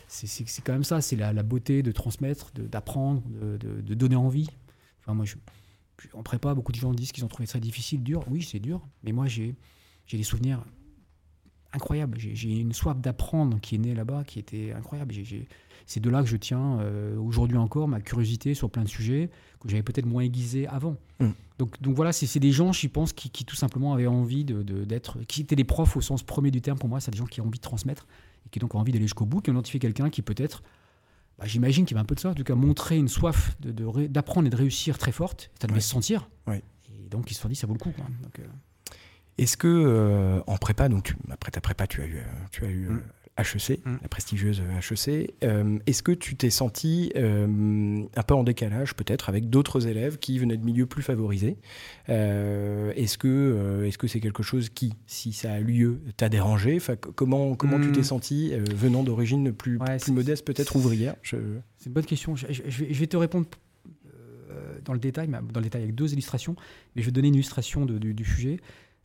[0.09, 4.49] c'est quand même ça, c'est la, beauté de transmettre, d'apprendre, de, de, donner envie.
[5.01, 5.37] Enfin, moi, je,
[6.13, 8.25] en prépa, beaucoup de gens disent qu'ils ont trouvé ça difficile, dur.
[8.29, 9.55] Oui, c'est dur, mais moi, j'ai
[10.11, 10.65] des souvenirs
[11.73, 12.19] incroyables.
[12.19, 15.15] J'ai une soif d'apprendre qui est née là-bas, qui était incroyable.
[15.87, 19.31] C'est de là que je tiens euh, aujourd'hui encore ma curiosité sur plein de sujets
[19.61, 20.97] que j'avais peut-être moins aiguisé avant.
[21.21, 21.31] Mm.
[21.63, 25.25] Donc, donc voilà, c'est des gens, je pense, qui, tout simplement avaient envie d'être, de,
[25.25, 27.41] qui étaient des profs au sens premier du terme pour moi, c'est des gens qui
[27.41, 28.09] ont envie de transmettre
[28.45, 30.65] et qui donc ont envie d'aller jusqu'au bout, qui ont identifié quelqu'un qui peut-être,
[31.39, 33.57] bah, j'imagine qu'il y avait un peu de ça, en tout cas montrer une soif
[33.61, 36.29] d'apprendre et de réussir très forte, ça devait se sentir.
[36.51, 37.93] Et donc ils se sont dit, ça vaut le coup.
[38.23, 38.43] Donc, euh,
[39.39, 42.89] est-ce que euh, en prépa, donc après ta prépa, tu as eu, tu as eu
[42.89, 43.03] mm.
[43.39, 43.99] HEC, mm.
[44.03, 45.35] la prestigieuse HEC.
[45.43, 50.19] Euh, est-ce que tu t'es senti euh, un peu en décalage peut-être avec d'autres élèves
[50.19, 51.57] qui venaient de milieux plus favorisés?
[52.09, 56.79] Euh, Est-ce que est-ce que c'est quelque chose qui, si ça a lieu, t'a dérangé?
[57.15, 58.05] Comment comment tu t'es mm.
[58.05, 62.37] senti venant d'origine plus, plus modeste, peut-être ouvrière C'est une bonne question.
[62.37, 63.47] Je, vais, te répondre
[64.85, 66.55] dans le détail, dans le détail avec deux illustrations,
[66.95, 68.59] mais je vais donner une illustration du, du sujet.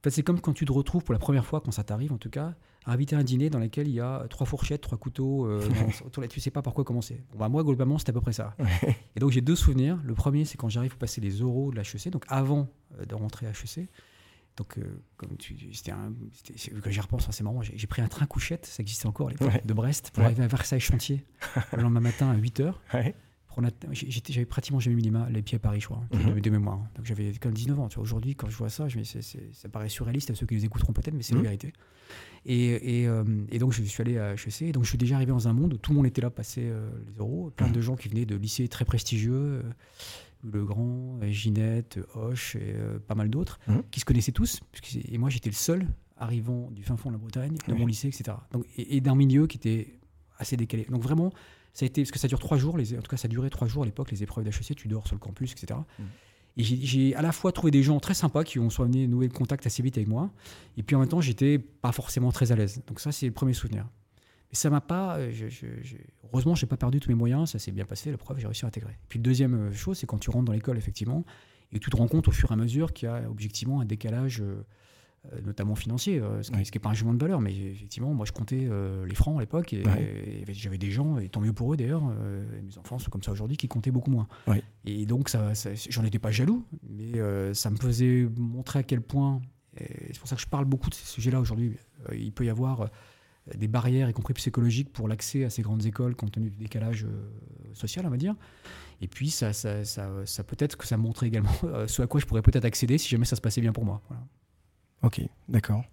[0.08, 2.18] Fait, c'est comme quand tu te retrouves pour la première fois, quand ça t'arrive en
[2.18, 5.46] tout cas, à inviter un dîner dans lequel il y a trois fourchettes, trois couteaux,
[5.46, 5.68] euh,
[6.18, 7.22] là, tu sais pas par quoi commencer.
[7.32, 8.56] Bon, bah, moi, globalement, c'est à peu près ça.
[9.16, 10.00] et donc, j'ai deux souvenirs.
[10.04, 13.16] Le premier, c'est quand j'arrive pour passer les oraux de l'HEC, donc avant euh, de
[13.16, 13.90] rentrer à HEC.
[14.56, 16.14] Donc, euh, comme tu, c'était un,
[16.82, 19.66] quand j'y repense, c'est marrant, j'ai, pris un train couchette, ça existait encore à l'époque,
[19.66, 21.26] de Brest, pour arriver à Versailles Chantier
[21.76, 23.14] le lendemain matin à 8 h
[23.92, 26.80] j'avais pratiquement jamais mis les, mains, les pieds à Paris, je crois, mm de mémoire.
[26.96, 27.90] Donc j'avais quand même 19 ans.
[27.98, 31.14] Aujourd'hui, quand je vois ça, je ça paraît surréaliste à ceux qui les écouteront peut-être,
[31.14, 31.46] mais c'est la mhm.
[31.46, 31.74] vérité.
[32.46, 34.62] Et, et, euh, et, donc je suis allé à HEC.
[34.62, 36.30] Et donc je suis déjà arrivé dans un monde où tout le monde était là,
[36.30, 37.52] passer euh, les euros.
[37.56, 37.82] Plein de mhm.
[37.82, 39.34] gens qui venaient de lycées très prestigieux.
[39.34, 39.62] Euh,
[40.44, 42.76] le Grand, Ginette, Hoche et
[43.08, 43.82] pas mal d'autres, mhm.
[43.90, 44.62] qui se connaissaient tous.
[45.10, 48.08] Et moi, j'étais le seul arrivant du fin fond de la Bretagne, de mon lycée,
[48.08, 48.38] etc.
[48.52, 49.98] Donc, et, et d'un milieu qui était
[50.38, 50.86] assez décalé.
[50.90, 51.32] Donc vraiment,
[51.78, 53.52] ça a été, parce que ça dure trois jours, les, en tout cas ça durait
[53.52, 55.80] trois jours à l'époque, les épreuves d'HEC, tu dors sur le campus, etc.
[56.00, 56.04] Mm.
[56.58, 59.28] Et j'ai à la fois trouvé des gens très sympas qui ont soit venu nouer
[59.28, 60.32] le contact assez vite avec moi,
[60.76, 62.82] et puis en même temps j'étais pas forcément très à l'aise.
[62.88, 63.86] Donc ça c'est le premier souvenir.
[64.50, 65.18] Mais ça m'a pas.
[65.18, 68.10] Euh, je, je, je, heureusement, j'ai pas perdu tous mes moyens, ça s'est bien passé,
[68.10, 68.98] la preuve, j'ai réussi à intégrer.
[69.10, 71.26] Puis, deuxième euh, chose, c'est quand tu rentres dans l'école, effectivement,
[71.72, 73.86] et tu te rends compte au fur et à mesure qu'il y a objectivement un
[73.86, 74.64] décalage euh,
[75.44, 78.32] notamment financier, euh, ce qui n'est pas un jugement de valeur, mais effectivement, moi je
[78.32, 79.84] comptais euh, les francs à l'époque et,
[80.50, 83.58] j'avais des gens, et tant mieux pour eux d'ailleurs, mes enfants sont comme ça aujourd'hui,
[83.58, 84.28] qui comptaient beaucoup moins.
[84.86, 85.52] Et donc ça,
[85.90, 87.14] j'en étais pas jaloux, mais
[87.54, 89.42] ça me faisait montrer à quel point,
[89.78, 91.78] c'est pour ça que je parle beaucoup de ces sujets-là aujourd'hui,
[92.14, 92.90] il peut y avoir
[93.56, 97.06] des barrières, y compris psychologiques, pour l'accès à ces grandes écoles compte tenu du décalage
[97.74, 98.36] social, on va dire.
[99.02, 101.54] Et puis, ça, ça peut-être que ça montrait également
[101.88, 104.02] ce à quoi je pourrais peut-être accéder si jamais ça se passait bien pour moi.
[104.08, 104.24] Voilà.
[105.04, 105.84] Ok, d'accord.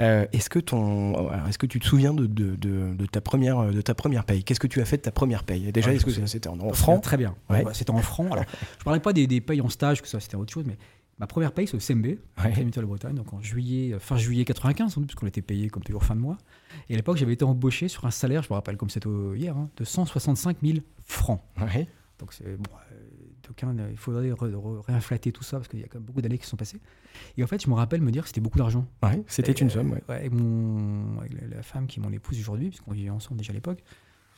[0.00, 3.80] Euh, est-ce que ton, est-ce que tu te souviens de, de, de, ta première, de
[3.80, 4.44] ta première paye?
[4.44, 5.72] Qu'est-ce que tu as fait de ta première paye?
[5.72, 7.02] Déjà, est-ce que c'était en, francs?
[7.02, 7.34] Très bien.
[7.48, 7.64] Ouais.
[7.72, 8.30] c'était en francs.
[8.30, 8.44] Alors,
[8.78, 10.76] je parlais pas des, des payes en stage, que ça c'était autre chose, mais
[11.18, 12.06] ma première paye c'est au CMB,
[12.44, 12.64] ouais.
[12.64, 16.04] de Bretagne, donc en juillet, fin juillet 95, sans doute, puisqu'on était payé comme toujours
[16.04, 16.36] fin de mois.
[16.90, 19.56] Et à l'époque, j'avais été embauché sur un salaire, je me rappelle comme c'était hier,
[19.56, 21.40] hein, de 165 000 francs.
[22.18, 22.70] Donc c'est bon,
[23.90, 24.32] il faudrait
[24.86, 26.80] réinflater tout ça parce qu'il y a quand même beaucoup d'années qui sont passées.
[27.36, 28.86] Et en fait, je me rappelle me dire que c'était beaucoup d'argent.
[29.02, 29.98] Ouais, c'était une somme.
[30.08, 30.28] Ouais.
[30.30, 33.82] mon, la, femme qui est mon épouse aujourd'hui, puisqu'on vivait ensemble déjà à l'époque,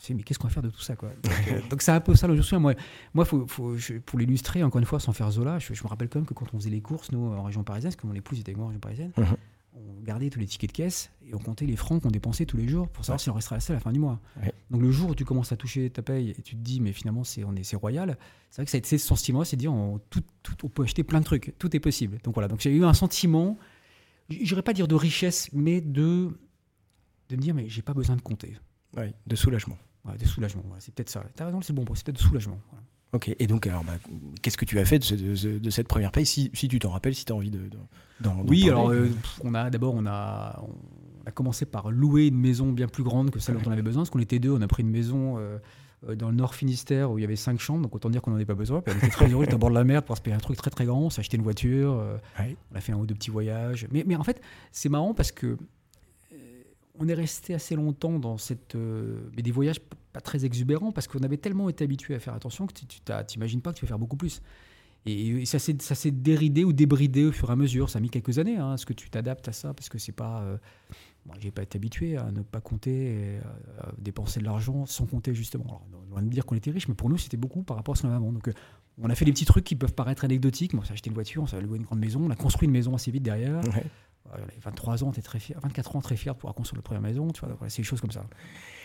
[0.06, 1.08] je me mais qu'est-ce qu'on va faire de tout ça quoi?
[1.08, 2.58] Euh, Donc, c'est un peu ça souviens.
[2.58, 2.74] Moi,
[3.14, 6.18] moi faut, faut, pour l'illustrer, encore une fois, sans faire Zola, je, me rappelle quand
[6.18, 8.38] même que quand on faisait les courses, nous, en région parisienne, parce que mon épouse
[8.40, 9.36] était avec moi en région parisienne, mhm
[9.76, 12.56] on gardait tous les tickets de caisse et on comptait les francs qu'on dépensait tous
[12.56, 14.20] les jours pour savoir si on resterait assez à la fin du mois.
[14.70, 16.92] Donc le jour où tu commences à toucher ta paye et tu te dis mais
[16.92, 18.16] finalement c'est on est c'est royal,
[18.50, 20.22] c'est vrai que ça a été ce sentiment, c'est de dire on, tout,
[20.62, 22.18] on peut acheter plein de trucs, tout est possible.
[22.24, 23.58] Donc voilà, donc j'ai eu un sentiment,
[24.30, 26.38] j'irais pas dire de richesse, mais de
[27.28, 28.56] de me dire mais j'ai pas besoin de compter.
[28.96, 29.76] Oui, de soulagement.
[30.04, 31.24] Ouais, de soulagement, c'est peut-être ça.
[31.34, 32.60] T'as raison, c'est bon, c'est peut-être de soulagement.
[33.12, 33.94] Ok, et donc, alors, bah,
[34.42, 37.32] qu'est-ce que tu as fait de, cette première paye, si, tu t'en rappelles, si tu
[37.32, 37.60] as envie de.
[38.46, 39.08] oui, alors, euh,
[39.42, 43.30] on a d'abord, on a, on a commencé par louer une maison bien plus grande
[43.30, 45.38] que celle dont on avait besoin, parce qu'on était deux, on a pris une maison.
[45.38, 45.58] Euh,
[46.06, 48.30] euh, dans le Nord Finistère où il y avait cinq chambres, donc autant dire qu'on
[48.30, 48.82] n'en avait pas besoin.
[48.86, 50.58] on était très heureux, d'être à bord de la mer pour se payer un truc
[50.58, 51.00] très très grand.
[51.00, 52.04] On s'est acheté une voiture,
[52.38, 53.88] on a fait un ou deux petits voyages.
[53.90, 54.42] Mais, mais en fait,
[54.72, 55.56] c'est marrant parce que
[56.98, 58.76] on est resté assez longtemps dans cette.
[59.34, 59.80] mais des voyages
[60.16, 62.86] pas très exubérant parce qu'on avait tellement été habitué à faire attention que tu
[63.26, 64.40] t'imagines pas que tu vas faire beaucoup plus.
[65.04, 67.90] Et, ça s'est déridé ou débridé au fur et à mesure.
[67.90, 68.56] Ça a mis quelques années.
[68.56, 70.40] Hein, ce que tu t'adaptes à ça parce que c'est pas.
[70.40, 70.56] Euh,
[71.40, 73.38] j'ai pas été habitué à ne pas compter, et
[73.80, 75.64] à, dépenser de l'argent sans compter justement.
[75.66, 77.96] Alors, loin de dire qu'on était riche, mais pour nous, c'était beaucoup par rapport à
[77.96, 78.32] ce qu'on avait avant.
[78.32, 78.52] Donc, euh,
[79.02, 80.72] on a fait des petits trucs qui peuvent paraître anecdotiques.
[80.72, 82.66] Moi, on s'est acheté une voiture, on s'est loué une grande maison, on a construit
[82.66, 83.60] une maison assez vite derrière.
[83.74, 83.84] Ouais.
[84.62, 87.28] 23 ans, es très fier, 24 ans, très fier de pouvoir construire la première maison.
[87.30, 88.24] Tu vois, c'est des choses comme ça.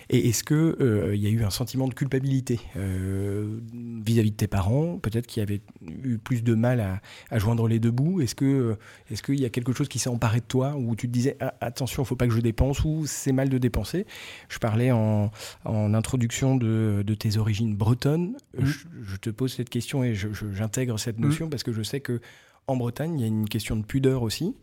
[0.09, 3.59] Et est-ce qu'il euh, il y a eu un sentiment de culpabilité euh,
[4.05, 5.61] vis-à-vis de tes parents Peut-être qu'ils avaient
[6.03, 8.21] eu plus de mal à, joindre les deux bouts?
[8.21, 11.13] Est-ce est qu'il y a quelque chose qui s'est emparé de toi où tu te
[11.13, 14.05] disais ah, attention, il faut pas que je dépense ou c'est mal de dépenser?
[14.49, 15.31] Je parlais en,
[15.65, 18.35] en introduction de, de, tes origines bretonnes.
[18.57, 18.65] Mmh.
[18.65, 21.25] Je, te pose cette question et j'intègre cette mmh.
[21.25, 22.19] notion parce que je sais que
[22.67, 24.55] en Bretagne, il y a une question de pudeur aussi,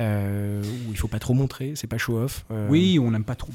[0.00, 2.44] euh, où il faut pas trop montrer, c'est pas show off.
[2.68, 3.52] Oui, on n'aime pas trop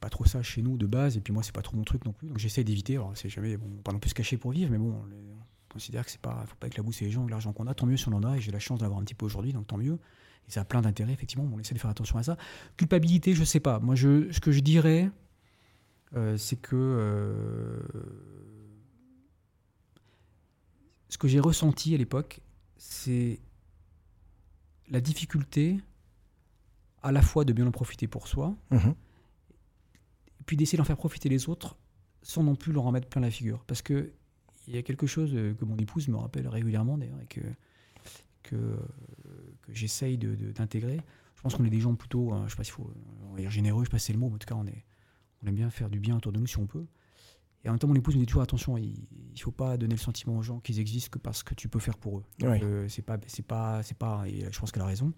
[0.00, 2.04] pas trop ça chez nous de base, et puis moi, c'est pas trop mon truc
[2.04, 2.28] non plus.
[2.28, 2.94] Donc j'essaie d'éviter.
[2.96, 6.10] Alors, c'est jamais, pas non plus se cacher pour vivre, mais bon, on considère que
[6.10, 7.74] c'est pas, faut pas éclabousser les gens avec l'argent qu'on a.
[7.74, 9.52] Tant mieux si on en a, et j'ai la chance d'avoir un petit peu aujourd'hui,
[9.52, 9.98] donc tant mieux.
[10.48, 11.48] Et ça a plein d'intérêts, effectivement.
[11.52, 12.36] On essaie de faire attention à ça.
[12.76, 13.80] Culpabilité, je sais pas.
[13.80, 15.10] Moi, je, ce que je dirais,
[16.14, 17.80] euh, c'est que euh,
[21.08, 22.40] ce que j'ai ressenti à l'époque,
[22.76, 23.40] c'est
[24.88, 25.78] la difficulté
[27.02, 28.94] à la fois de bien en profiter pour soi, Mhm.
[30.46, 31.76] Puis d'essayer d'en faire profiter les autres
[32.22, 33.64] sans non plus leur en mettre plein la figure.
[33.66, 34.12] Parce que
[34.68, 37.40] il y a quelque chose euh, que mon épouse me rappelle régulièrement d'ailleurs et que,
[38.42, 38.76] que, euh,
[39.62, 41.00] que j'essaye de- de- d'intégrer.
[41.36, 42.90] Je pense qu'on est des gens plutôt, euh, je sais pas s'il faut,
[43.30, 44.66] on dire généreux, je sais pas si c'est le mot, mais en tout cas on,
[44.66, 44.84] est,
[45.42, 46.84] on aime bien faire du bien autour de nous si on peut.
[47.64, 48.94] Et en même temps, mon épouse me dit toujours attention, il
[49.34, 51.80] ne faut pas donner le sentiment aux gens qu'ils existent que parce que tu peux
[51.80, 52.24] faire pour eux.
[52.62, 54.24] Euh, c'est pas, c'est pas, c'est pas.
[54.28, 55.12] Et je pense qu'elle a raison.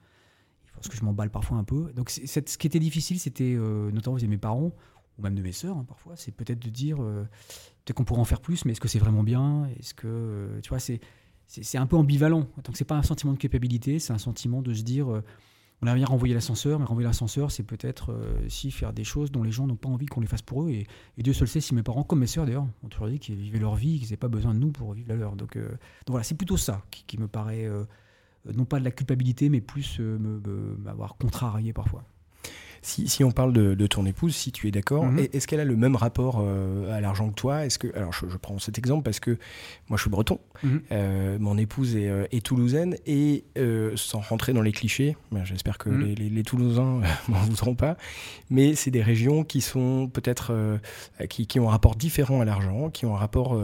[0.75, 1.93] Parce que je m'emballe parfois un peu.
[1.93, 4.73] Donc, ce qui était difficile, c'était euh, notamment de mes parents
[5.19, 7.25] ou même de mes sœurs, hein, parfois, c'est peut-être de dire euh,
[7.85, 9.67] peut-être qu'on pourrait en faire plus, mais est-ce que c'est vraiment bien?
[9.79, 11.01] Est-ce que euh, tu vois, c'est
[11.49, 12.47] c'est un peu ambivalent.
[12.65, 15.25] Donc, c'est pas un sentiment de culpabilité, c'est un sentiment de se dire euh,
[15.81, 19.33] on a bien renvoyé l'ascenseur, mais renvoyer l'ascenseur, c'est peut-être euh, si faire des choses
[19.33, 20.71] dont les gens n'ont pas envie qu'on les fasse pour eux.
[20.71, 23.37] Et, Dieu seul sait si mes parents, comme mes sœurs d'ailleurs, ont toujours dit qu'ils
[23.37, 25.37] vivaient leur vie, qu'ils n'avaient pas besoin de nous pour vivre la leur.
[25.37, 27.67] Donc, euh, donc voilà, c'est plutôt ça qui, qui me paraît,
[28.55, 32.05] non pas de la culpabilité, mais plus m'avoir contrarié parfois.
[32.83, 35.19] Si, si on parle de, de ton épouse, si tu es d'accord, Mhm.
[35.19, 37.65] est- est-ce qu'elle a le même rapport euh, à l'argent que toi?
[37.67, 39.33] Est-ce que alors je, je prends cet exemple parce que
[39.89, 40.81] moi je suis breton, Mhm.
[40.93, 45.45] euh, mon épouse est, euh, est toulousaine et euh, sans rentrer dans les clichés, ben,
[45.45, 46.01] j'espère que Mhm.
[46.05, 47.97] les, les- les Toulousains m'en voudront pas,
[48.51, 50.79] mais c'est des régions qui sont peut-être
[51.29, 53.59] qui, qui ont un rapport différent à l'argent, qui ont un rapport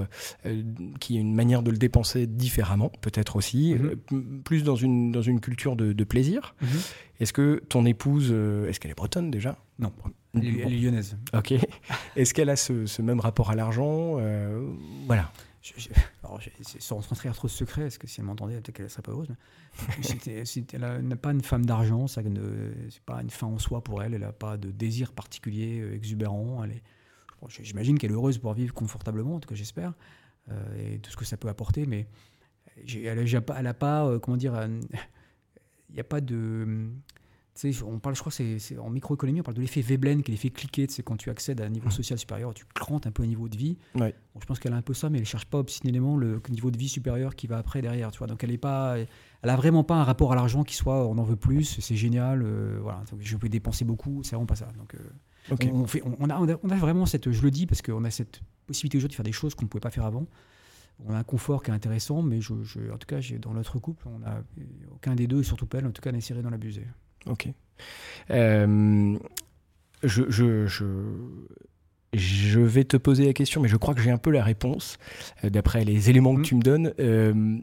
[1.01, 3.75] qui ont une manière de le dépenser différemment, peut-être aussi,
[4.45, 6.55] plus dans une dans une culture de, de plaisir.
[7.21, 9.57] Est-ce que ton épouse, euh, est-ce qu'elle est bretonne déjà?
[9.79, 9.93] Non,
[10.35, 11.17] elle, est- lyonnaise.
[11.33, 11.53] Ok.
[12.17, 14.69] Est-ce qu'elle a ce, ce même rapport à l'argent Euh,
[15.07, 15.31] Voilà.
[15.63, 15.89] Je- je-
[16.23, 18.91] alors, je- sans rentrer à trop de secret, parce que si elle m'entendait, peut-être qu'elle
[18.91, 19.29] serait pas heureuse.
[19.89, 23.83] mais elle n'a pas une femme d'argent, ça ne- c'est pas une fin en soi
[23.83, 24.13] pour elle.
[24.15, 26.63] Elle n'a pas de désir particulier euh, exubérant.
[27.49, 29.93] J'imagine qu'elle est heureuse pour vivre confortablement, en tout cas j'espère,
[30.79, 31.87] et tout ce que ça peut apporter.
[31.87, 32.07] Mais
[32.87, 34.55] elle n'a pas, elle a pas comment dire,
[35.95, 36.89] n'y a pas de
[37.57, 40.33] tu sais, on parle, je crois, c'est en microéconomie, on parle de l'effet Veblen, qui
[40.33, 40.87] est l'effet cliquet.
[40.89, 43.49] C'est quand tu accèdes à un niveau social supérieur, tu crantes un peu au niveau
[43.49, 43.79] de vie.
[43.95, 44.13] Ouais.
[44.35, 46.73] Bon, je pense qu'elle a un peu ça, mais elle cherche pas obstinément le niveau
[46.73, 48.11] de vie supérieur qui va après derrière.
[48.11, 50.75] Tu vois, donc elle est pas, elle a vraiment pas un rapport à l'argent qui
[50.75, 53.05] soit, on en veut plus, c'est génial, euh, voilà.
[53.21, 54.67] Je peux dépenser beaucoup, c'est vraiment pas ça.
[54.77, 54.99] Donc euh,
[55.73, 58.11] on, on fait, on a- on a vraiment cette, je le dis parce qu'on a
[58.11, 60.27] cette possibilité aujourd'hui de faire des choses qu'on ne pouvait pas faire avant.
[61.07, 63.53] On a un confort qui est intéressant, mais je, je- en tout cas, j'ai- dans
[63.53, 64.43] notre couple, on a
[64.93, 66.87] aucun des deux, et surtout pas elle, en tout cas, n'essaierait d'en abuser.
[67.27, 67.49] Ok.
[68.31, 69.17] Euh,
[70.03, 70.85] je, je, je,
[72.13, 74.99] je vais te poser la question, mais je crois que j'ai un peu la réponse.
[75.43, 76.45] euh, D'après les éléments que Mhm.
[76.45, 77.59] tu me donnes, Euh,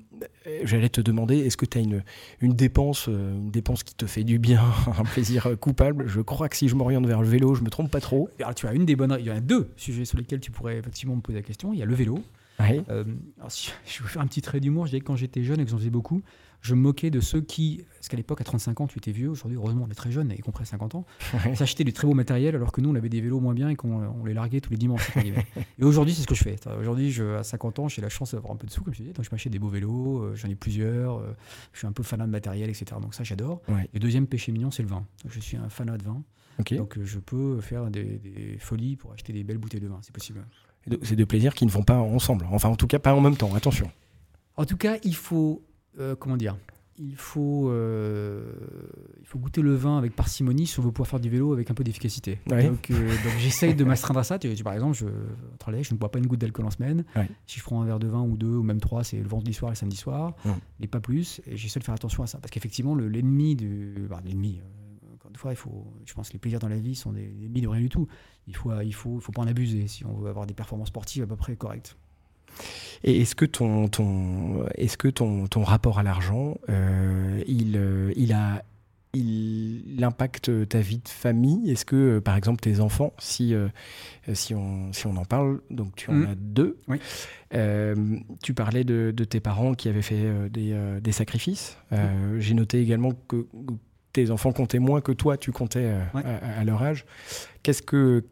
[0.63, 2.04] j'allais te demander, est-ce que tu as une,
[2.41, 4.62] une, dépense, une dépense qui te fait du bien,
[5.00, 6.08] un plaisir coupable?
[6.08, 8.30] Je crois que si je m'oriente vers le vélo, je me trompe pas trop.
[8.39, 10.52] Alors, tu as une des bonnes, il y en a deux sujets sur lesquels tu
[10.52, 11.72] pourrais effectivement me poser la question.
[11.74, 12.20] Il y a le vélo.
[12.62, 12.84] Ouais.
[12.89, 13.04] Euh,
[13.38, 15.60] alors, si je veux faire un petit trait d'humour, je dirais que quand j'étais jeune
[15.60, 16.21] et que j'en faisais beaucoup,
[16.62, 19.30] je me moquais de ceux qui, parce qu'à l'époque, à 35 ans, tu étais vieux,
[19.30, 21.06] aujourd'hui, heureusement, on est très jeune, y compris à 50 ans,
[21.45, 21.56] Ouais.
[21.56, 23.76] s'acheter du très beau matériel alors que nous, on avait des vélos moins bien et
[23.76, 25.10] qu'on on les larguait tous les dimanches.
[25.80, 26.56] et aujourd'hui, c'est ce que je fais.
[26.80, 29.13] Aujourd'hui, à 50 ans, j'ai la chance d'avoir un peu de sous, comme je disais,
[29.13, 31.34] donc je m'achète des beaux vélos, euh, j'en ai plusieurs, euh,
[31.74, 32.86] je suis un peu fanat de matériel, etc.
[33.02, 33.62] Donc ça, j'adore.
[33.95, 35.04] Et deuxième péché mignon, c'est le vin.
[35.28, 36.21] Je suis un fanat de vin,
[36.78, 39.97] donc euh, je peux faire des, des folies pour acheter des belles bouteilles de vin,
[40.04, 40.45] c'est possible.
[41.04, 42.48] C'est deux plaisirs qui ne vont pas ensemble.
[42.52, 43.54] Enfin, en tout cas, pas en même temps.
[43.56, 43.89] Attention.
[44.58, 45.63] En tout cas, il faut,
[46.00, 46.58] euh, comment dire,
[46.98, 48.52] il faut, euh,
[49.20, 51.72] il faut goûter le vin avec parcimonie si on veut pouvoir faire du vélo avec
[51.72, 52.39] un peu d'efficacité.
[52.50, 52.67] Ouais.
[52.67, 54.38] Donc, euh, donc j'essaye de m'astreindre à ça.
[54.38, 56.72] Tu, tu- par exemple, je, au travail, je ne bois pas une goutte d'alcool en
[56.72, 57.06] semaine.
[57.15, 57.28] Ouais.
[57.48, 59.54] Si je prends un verre de vin ou deux ou même trois, c'est le vendredi
[59.54, 60.50] soir et le samedi soir, Mm.
[60.82, 61.41] et pas plus.
[61.48, 64.60] Et j'essaie de faire attention à ça parce qu'effectivement, le- l'ennemi du, bah, l'ennemi.
[65.32, 67.13] Euh, encore une fois, il faut, je pense que les plaisirs dans la vie sont
[67.13, 68.08] des ennemis de rien du tout.
[68.48, 71.24] Il faut, il faut, faut pas en abuser si on veut avoir des performances sportives
[71.24, 71.98] à peu près correctes.
[73.04, 78.12] Et est-ce que ton, ton, est-ce que ton, ton rapport à l'argent, euh, il, euh,
[78.17, 78.63] il a,
[79.13, 81.72] il, impacte ta vie de famille?
[81.72, 83.70] Est-ce que, euh, par exemple, tes enfants, si, euh,
[84.34, 86.28] si, on, si on en parle, donc tu en Mhm.
[86.28, 86.98] as deux, Oui.
[87.54, 87.96] euh,
[88.44, 91.78] tu parlais de, de tes parents qui avaient fait euh, des, euh, des sacrifices.
[91.94, 93.48] Euh, J'ai noté également que
[94.13, 96.24] tes enfants comptaient moins que toi, tu comptais euh, Ouais.
[96.26, 97.06] à, à leur âge.
[97.63, 98.24] Qu'est-ce que,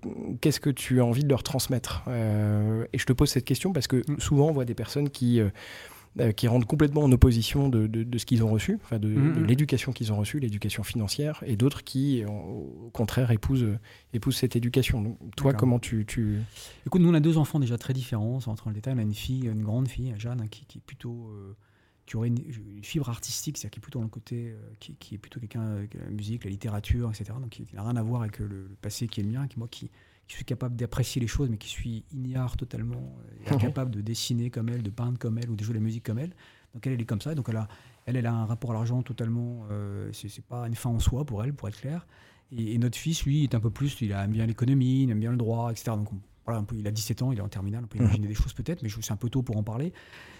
[0.41, 3.71] qu'est-ce que tu as envie de leur transmettre Euh, Et je te pose cette question
[3.73, 4.19] parce que Mm.
[4.19, 8.17] souvent on voit des personnes qui, euh, qui rentrent complètement en opposition de, de- de
[8.17, 9.45] ce qu'ils ont reçu, de, Mm, de mm.
[9.45, 13.77] l'éducation qu'ils ont reçue, l'éducation financière, et d'autres qui, au contraire, épousent,
[14.13, 15.01] épousent cette éducation.
[15.01, 16.05] Donc, toi, comment tu...
[16.05, 16.39] tu...
[16.87, 18.95] Écoute, nous on a deux enfants déjà très différents, sans entrer dans le détail.
[18.95, 21.29] On a une fille, une grande fille, Jeanne, qui, qui est plutôt,
[22.09, 25.39] qui aurait une, fibre artistique, c'est-à-dire qui est plutôt dans le côté, qui, est plutôt
[25.39, 27.37] quelqu'un avec la musique, la littérature, etc.
[27.39, 29.67] Donc qui n'a rien à voir avec le, passé qui est le mien, qui moi
[29.69, 29.91] qui,
[30.27, 33.15] suis capable d'apprécier les choses, mais qui suis ignare totalement,
[33.47, 36.19] incapable de dessiner comme elle, de peindre comme elle ou de jouer la musique comme
[36.19, 36.33] elle.
[36.73, 37.35] Donc elle, elle est comme ça.
[37.35, 37.67] Donc elle a,
[38.05, 39.65] elle, elle a un rapport à l'argent totalement.
[39.71, 42.07] Euh, c'est pas une fin en soi pour elle, pour être clair.
[42.51, 44.01] Et, notre fils, lui, est un peu plus.
[44.01, 45.91] Il aime bien l'économie, il aime bien le droit, etc.
[45.91, 46.09] Donc
[46.45, 47.83] voilà, il a 17 ans, il est en terminale.
[47.83, 49.93] On peut imaginer des choses peut-être, mais c'est un peu tôt pour en parler.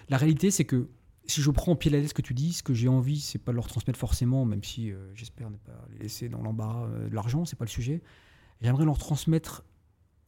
[0.08, 0.88] La réalité, c'est que
[1.30, 3.38] si je prends en pied lettre ce que tu dis, ce que j'ai envie, c'est
[3.38, 6.86] pas de leur transmettre forcément, même si euh, j'espère ne pas les laisser dans l'embarras
[6.86, 8.02] euh, de l'argent, c'est pas le sujet.
[8.60, 9.64] J'aimerais leur transmettre.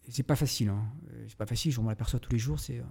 [0.09, 0.85] C'est pas facile, hein.
[1.29, 1.71] c'est pas facile.
[1.71, 2.59] Je m'en aperçois tous les jours.
[2.59, 2.83] C'est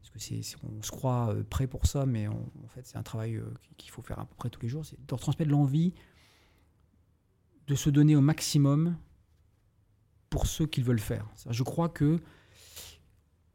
[0.00, 3.02] parce que c'est, on se croit euh, prêt pour ça, mais en fait, c'est un
[3.02, 4.84] travail euh, qu'il faut faire à peu près tous les jours.
[4.84, 5.94] C'est de transmettre l'envie
[7.66, 8.96] de se donner au maximum
[10.30, 11.28] pour ceux qu'ils veulent faire.
[11.50, 12.20] Je crois que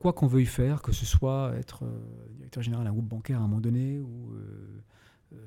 [0.04, 3.44] quoi qu'on veuille faire, que ce soit être euh, directeur général d'un groupe bancaire à
[3.44, 4.36] un moment donné, ou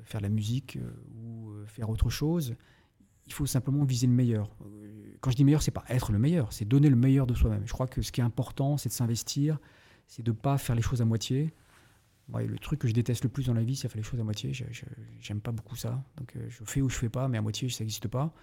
[0.03, 0.77] faire de la musique,
[1.15, 2.55] ou faire autre chose,
[3.25, 4.49] il faut simplement viser le meilleur.
[5.21, 7.61] Quand je dis meilleur, c'est pas être le meilleur, c'est donner le meilleur de soi-même.
[7.65, 9.59] Je crois que ce qui est important, c'est de s'investir,
[10.07, 11.53] c'est de ne pas faire les choses à moitié.
[12.33, 14.23] le truc que je déteste le plus dans la vie, c'est faire les choses à
[14.23, 14.51] moitié.
[15.19, 16.03] J'aime pas beaucoup ça.
[16.17, 18.33] Donc euh, je fais ou je fais pas, mais à moitié, ça n'existe pas.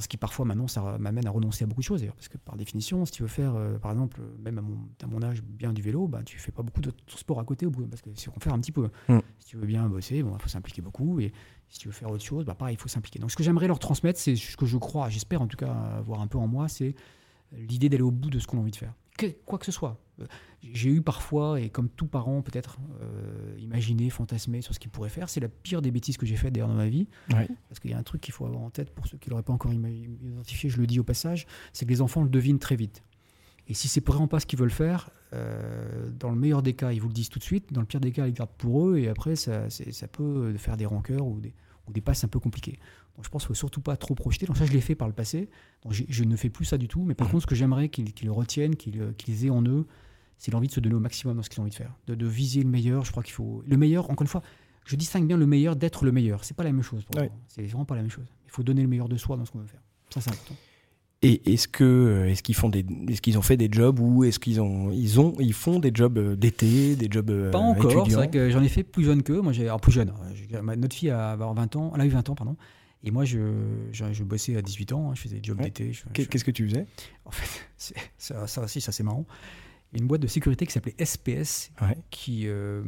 [0.00, 2.04] Ce qui parfois maintenant, ça m'amène à renoncer à beaucoup de choses.
[2.04, 5.06] Parce que par définition, si tu veux faire, euh, par exemple, même à mon, à
[5.06, 7.66] mon, âge, bien du vélo, bah, tu fais pas beaucoup de sport à côté.
[7.90, 9.18] Parce que si on fait un petit peu, mm.
[9.38, 11.20] si tu veux bien bosser, il bon, faut s'impliquer beaucoup.
[11.20, 11.32] Et
[11.68, 13.18] si tu veux faire autre chose, bah, pareil, il faut s'impliquer.
[13.20, 15.72] Donc ce que j'aimerais leur transmettre, c'est ce que je crois, j'espère en tout cas
[15.72, 16.94] avoir un peu en moi, c'est
[17.56, 18.94] l'idée d'aller au bout de ce qu'on a envie de faire
[19.44, 20.00] quoi que ce soit.
[20.20, 20.26] Euh,
[20.62, 25.08] j'ai eu parfois, et comme tout parent peut-être, euh, imaginer, fantasmer sur ce qu'il pourrait
[25.08, 25.28] faire.
[25.28, 27.06] C'est la pire des bêtises que j'ai faites d'ailleurs dans ma vie.
[27.68, 29.30] Parce qu'il y a un truc qu'il faut avoir en tête pour ceux qui ne
[29.30, 32.58] l'auraient pas encore identifié, je le dis au passage, c'est que les enfants le devinent
[32.58, 33.02] très vite.
[33.66, 36.92] Et si c'est vraiment pas ce qu'ils veulent faire, euh, dans le meilleur des cas,
[36.92, 37.72] ils vous le disent tout de suite.
[37.72, 38.98] Dans le pire des cas, ils le gardent pour eux.
[38.98, 41.54] Et après, ça, ça peut faire des rancœurs ou des,
[41.88, 42.78] ou des passes un peu compliquées.
[43.16, 44.46] Donc je pense qu'il ne faut surtout pas trop projeter.
[44.46, 45.48] Donc ça, je l'ai fait par le passé.
[45.82, 47.04] Donc je ne fais plus ça du tout.
[47.04, 47.30] Mais par mmh.
[47.30, 49.86] contre, ce que j'aimerais qu'ils retiennent, euh, qu'ils aient en eux,
[50.38, 51.94] c'est l'envie de se donner au maximum dans ce qu'ils ont envie de faire.
[52.06, 53.04] De, viser le meilleur.
[53.04, 53.62] Je crois qu'il faut.
[53.66, 54.42] Le meilleur, encore une fois,
[54.84, 56.44] je distingue bien le meilleur d'être le meilleur.
[56.44, 57.30] C'est pas la même chose pour moi.
[57.48, 58.26] C'est vraiment pas la même chose.
[58.46, 59.82] Il faut donner le meilleur de soi dans ce qu'on veut faire.
[60.10, 60.54] Ça, c'est important.
[61.22, 64.24] Et est-ce que euh, est-ce qu'ils font des est-ce qu'ils ont fait des jobs ou
[64.24, 68.06] est-ce qu'ils ont ils ont ils font des jobs euh, d'été, des jobs Pas encore,
[68.06, 69.40] c'est vrai que j'en ai fait plus jeune qu'eux.
[69.40, 70.12] Moi j'ai plus jeune.
[70.76, 72.56] Notre fille a 20 ans, elle a eu 20 ans pardon.
[73.06, 73.38] Et moi, je,
[73.92, 75.92] je, bossais à 18 ans, hein, je faisais des jobs d'été.
[76.14, 76.86] Qu'est-ce que tu faisais?
[77.26, 77.68] En fait,
[78.16, 79.26] ça, ça aussi, ça c'est marrant.
[79.92, 81.70] Une boîte de sécurité qui s'appelait SPS,
[82.08, 82.82] qui euh,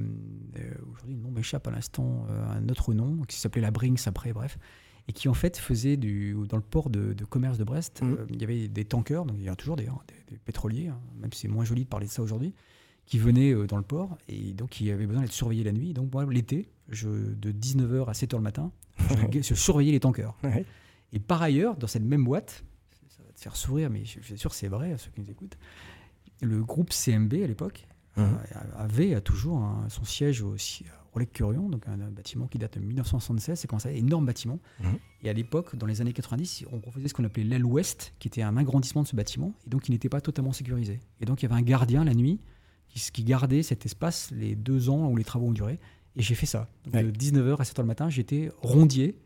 [0.91, 4.59] aujourd'hui, le nom m'échappe à l'instant, un autre nom, qui s'appelait la Brinks après, bref
[5.09, 8.12] et qui en fait faisait du, dans le port de, commerce de Brest, mmh.
[8.12, 10.98] euh, il y avait des tankers, donc il y a toujours d'ailleurs des, pétroliers, hein,
[11.20, 12.54] même si c'est moins joli de parler de ça aujourd'hui,
[13.04, 15.94] qui venaient euh, dans le port et donc qui avaient besoin d'être surveillés la nuit.
[15.94, 18.72] Donc moi, l'été, de 19h à 7h le matin,
[19.32, 20.34] je, surveillais les tankers.
[21.12, 22.64] Et par ailleurs, dans cette même boîte,
[23.09, 25.20] ça va te faire sourire, mais je, suis sûr que c'est vrai à ceux qui
[25.20, 25.57] nous écoutent,
[26.42, 27.86] le groupe CMB à l'époque
[28.16, 28.24] mmh.
[28.76, 30.84] avait toujours son siège aussi
[31.16, 34.60] Relais Curion, donc un, bâtiment qui date de 1976, c'est quand ça, énorme bâtiment.
[34.80, 34.98] Mhm.
[35.22, 38.28] Et à l'époque, dans les années 90, on faisait ce qu'on appelait l'aile ouest, qui
[38.28, 41.00] était un agrandissement de ce bâtiment, et donc il n'était pas totalement sécurisé.
[41.20, 42.38] Et donc il y avait un gardien la nuit
[42.88, 45.80] qui, qui gardait cet espace les deux ans où les travaux ont duré.
[46.16, 46.68] Et j'ai fait ça.
[46.86, 49.18] De 19h à 7h le matin, j'étais rondier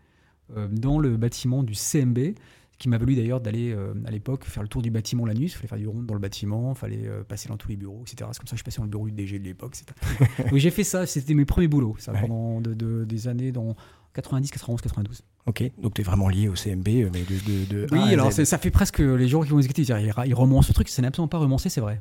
[0.57, 2.35] euh, dans le bâtiment du CMB
[2.81, 5.45] qui m'a valu d'ailleurs d'aller euh, à l'époque faire le tour du bâtiment la nuit.
[5.45, 7.77] Il fallait faire du rond dans le bâtiment, il fallait euh, passer dans tous les
[7.77, 8.29] bureaux, etc.
[8.33, 9.77] C'est comme ça que je passais dans le bureau du DG de l'époque.
[10.19, 13.77] Donc j'ai fait ça, c'était mes premiers boulots, ça, pendant de, des années dans
[14.15, 15.23] 90, 91, 92.
[15.47, 17.87] Ok, donc tu es vraiment lié au CMB, euh, mais de.
[17.93, 20.89] oui, alors ça fait presque les gens qui vont exécuter, ils, ils romancent ce truc,
[20.89, 22.01] ça n'est absolument pas romancé, c'est vrai.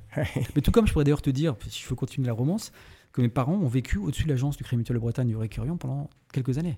[0.55, 2.71] mais tout comme je pourrais d'ailleurs te dire, si je veux continuer la romance,
[3.11, 5.77] que mes parents ont vécu au-dessus de l'agence du Crédit Mutuel de Bretagne du Récurion
[5.77, 6.77] pendant quelques années.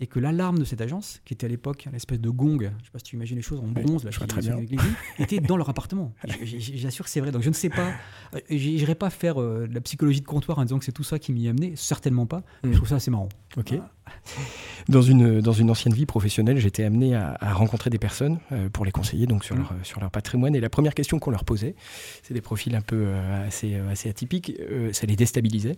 [0.00, 2.66] Et que l'alarme de cette agence, qui était à l'époque une espèce de gong, je
[2.66, 4.58] ne sais pas si tu imagines les choses en bronze, là, je très bien.
[5.18, 6.12] était dans leur appartement.
[6.42, 7.30] J'assure que c'est vrai.
[7.30, 7.92] Donc je ne sais pas,
[8.34, 11.18] euh, j'irai pas faire euh, la psychologie de comptoir en disant que c'est tout ça
[11.18, 12.42] qui m'y a amené, certainement pas.
[12.64, 12.72] Je mm.
[12.72, 13.28] trouve ça assez marrant.
[13.56, 13.74] Ok.
[14.88, 18.86] Dans une, dans une ancienne vie professionnelle, j'étais amené à, rencontrer des personnes euh, pour
[18.86, 19.58] les conseiller donc sur, mm.
[19.58, 20.54] leur, sur leur patrimoine.
[20.54, 21.74] Et la première question qu'on leur posait,
[22.22, 23.12] c'est des profils un peu
[23.46, 24.52] assez, assez atypiques,
[24.92, 25.76] ça les déstabilisait.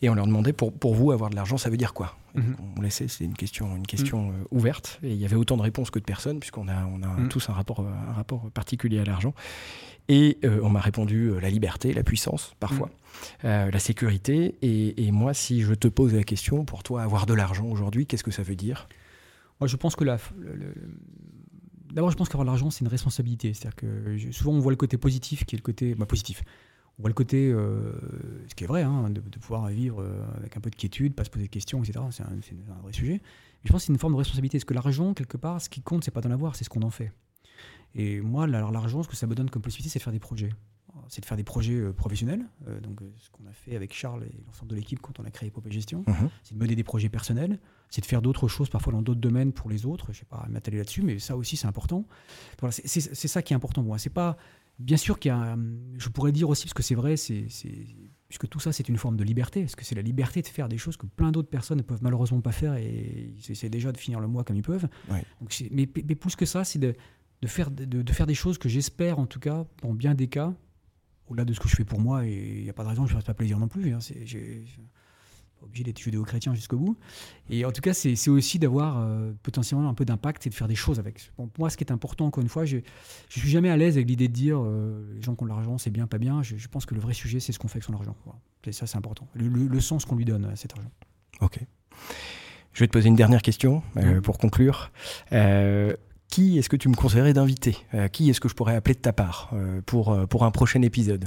[0.00, 2.56] Et on leur demandait pour, pour vous avoir de l'argent, ça veut dire quoi mhm.
[2.76, 4.34] On laissait, c'est une question, une question mhm.
[4.34, 5.00] euh, ouverte.
[5.02, 7.28] Et il y avait autant de réponses que de personnes, puisqu'on a, on a mhm.
[7.28, 9.34] tous un rapport, un rapport particulier à l'argent.
[10.08, 12.90] Et euh, on m'a répondu euh, la liberté, la puissance, parfois,
[13.42, 14.56] la sécurité.
[14.62, 18.24] Et, moi, si je te pose la question, pour toi, avoir de l'argent aujourd'hui, qu'est-ce
[18.24, 18.88] que ça veut dire?
[19.60, 20.18] Moi, je pense que la,
[21.92, 23.54] D'abord, je pense qu'avoir de l'argent, c'est une responsabilité.
[23.54, 26.42] C'est-à-dire que souvent, on voit le côté positif qui est le côté bah, positif
[26.98, 27.92] On voit le côté, euh,
[28.48, 31.14] ce qui est vrai, hein, de, de pouvoir vivre euh, avec un peu de quiétude,
[31.14, 32.00] pas se poser de questions, etc.
[32.10, 32.28] C'est un,
[32.82, 33.20] vrai sujet.
[33.22, 34.58] Mais je pense que c'est une forme de responsabilité.
[34.58, 36.82] Parce que l'argent, quelque part, ce qui compte, c'est pas d'en avoir, c'est ce qu'on
[36.82, 37.12] en fait?
[37.94, 40.18] Et moi, alors, l'argent, ce que ça me donne comme possibilité, c'est de faire des
[40.18, 40.50] projets.
[41.10, 42.44] C'est de faire des projets euh, professionnels.
[42.66, 45.30] Euh, donc, ce qu'on a fait avec Charles et l'ensemble de l'équipe quand on a
[45.30, 46.28] créé Epopée Gestion, Mhm.
[46.42, 49.52] c'est de mener des projets personnels, c'est de faire d'autres choses, parfois dans d'autres domaines
[49.52, 50.06] pour les autres.
[50.06, 52.04] Je ne sais pas m'atteler là-dessus, mais ça aussi, c'est important.
[52.60, 53.98] Voilà, c'est- c'est c'est ça qui est important pour moi.
[53.98, 54.36] C'est pas.
[54.78, 55.52] Bien sûr qu'il y a.
[55.54, 57.46] hum, Je pourrais dire aussi, parce que c'est vrai, c'est.
[57.48, 57.86] c'est-
[58.28, 59.62] Puisque tout ça, c'est une forme de liberté.
[59.62, 62.02] Parce que c'est la liberté de faire des choses que plein d'autres personnes ne peuvent
[62.02, 64.86] malheureusement pas faire et ils essaient déjà de finir le mois comme ils peuvent.
[65.10, 65.24] Ouais.
[65.40, 66.94] Donc c'est- mais, mais plus que ça, c'est de,
[67.40, 70.28] de, faire, de, de faire des choses que j'espère, en tout cas, dans bien des
[70.28, 70.52] cas,
[71.28, 73.04] au-delà de ce que je fais pour moi, et il n'y a pas de raison
[73.04, 73.94] que je ne fasse pas plaisir non plus.
[73.94, 73.98] Hein,
[75.58, 76.96] pas obligé d'être judéo-chrétien jusqu'au bout.
[77.50, 80.68] Et en tout cas, c'est, aussi d'avoir euh, potentiellement un peu d'impact et de faire
[80.68, 81.32] des choses avec.
[81.36, 82.82] Bon, pour moi, ce qui est important, encore une fois, je ne
[83.28, 85.78] suis jamais à l'aise avec l'idée de dire euh, les gens qui ont de l'argent,
[85.78, 86.42] c'est bien, pas bien.
[86.42, 88.16] Je, je pense que le vrai sujet, c'est ce qu'on fait avec son argent.
[88.24, 88.38] Voilà.
[88.64, 89.26] Et ça, c'est important.
[89.34, 90.90] Le, le- le sens qu'on lui donne à cet argent.
[91.40, 91.58] Ok.
[92.72, 94.92] Je vais te poser une dernière question euh, pour conclure.
[96.28, 97.76] Qui est-ce que tu me conseillerais d'inviter?
[98.12, 99.52] Qui est-ce que je pourrais appeler de ta part
[99.86, 101.24] pour, pour un prochain épisode?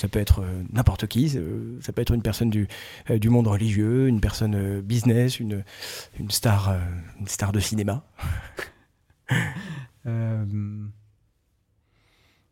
[0.00, 2.68] Ça peut être euh, n'importe qui, euh, ça peut être une personne du,
[3.10, 5.62] euh, du monde religieux, une personne business, une,
[6.18, 6.74] une, star,
[7.18, 8.04] une star de cinéma.
[10.06, 10.44] Euh,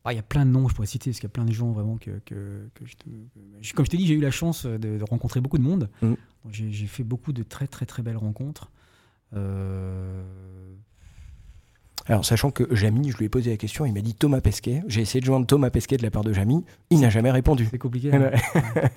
[0.04, 1.46] ah, Il y a plein de noms je pourrais citer, parce qu'il y a plein
[1.46, 4.30] de gens vraiment que, que, que je te- Comme je t'ai dit, j'ai eu la
[4.30, 5.88] chance de, de rencontrer beaucoup de monde.
[6.02, 6.14] Mm.
[6.50, 8.70] J'ai j'ai fait beaucoup de très très très belles rencontres.
[9.34, 10.22] Euh,
[12.08, 14.82] Alors, sachant que Jamy, je lui ai posé la question, il m'a dit Thomas Pesquet.
[14.88, 17.68] J'ai essayé de joindre Thomas Pesquet de la part de Jamy, il n'a jamais répondu.
[17.70, 18.12] C'est compliqué.
[18.14, 18.30] Hein.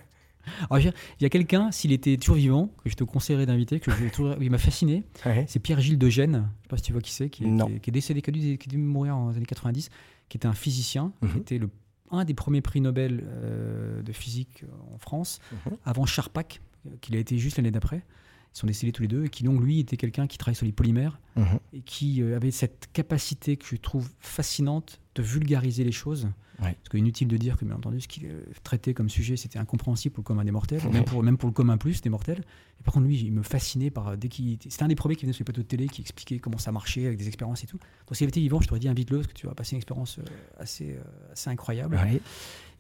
[0.69, 3.79] Alors, je il y a quelqu'un, s'il était toujours vivant, que je te conseillerais d'inviter,
[3.79, 5.03] que j'ai toujours- il m'a fasciné.
[5.25, 5.45] Ouais.
[5.47, 6.31] C'est Pierre-Gilles de Gênes.
[6.33, 7.67] Je ne sais pas si tu vois qui c'est, qui, est- Non.
[7.67, 9.89] qui est, qui est décédé, qui a, dû, qui a dû mourir en années 90,
[10.29, 11.37] qui était un physicien, qui Mhm.
[11.41, 11.69] était le,
[12.11, 15.77] un des premiers prix Nobel euh, de physique en France, Mhm.
[15.85, 18.01] avant Charpak, euh, qu'il a été juste l'année d'après.
[18.53, 20.65] Ils sont décédés tous les deux, et qui donc lui était quelqu'un qui travaille sur
[20.65, 21.59] les polymères Mhm.
[21.73, 26.27] et qui euh, avait cette capacité que je trouve fascinante de vulgariser les choses.
[26.61, 26.75] Ouais.
[26.79, 30.13] Parce qu'inutile de dire que, bien entendu, ce qu'il euh, traitait comme sujet, c'était incompréhensible
[30.13, 30.91] pour le commun des mortels, Ouais.
[30.91, 32.43] même, pour, même pour le commun plus des mortels.
[32.79, 34.95] Et par contre, lui, il me fascinait par euh, dès qu'il était- C'était un des
[34.95, 37.27] premiers qui venait sur les plateaux de télé, qui expliquait comment ça marchait avec des
[37.27, 37.77] expériences et tout.
[37.77, 39.77] Donc, s'il avait été vivant, je t'aurais dit invite-le, parce que tu vas passer une
[39.77, 40.23] expérience euh,
[40.59, 40.95] assez,
[41.31, 41.95] assez incroyable.
[41.95, 42.21] Ouais.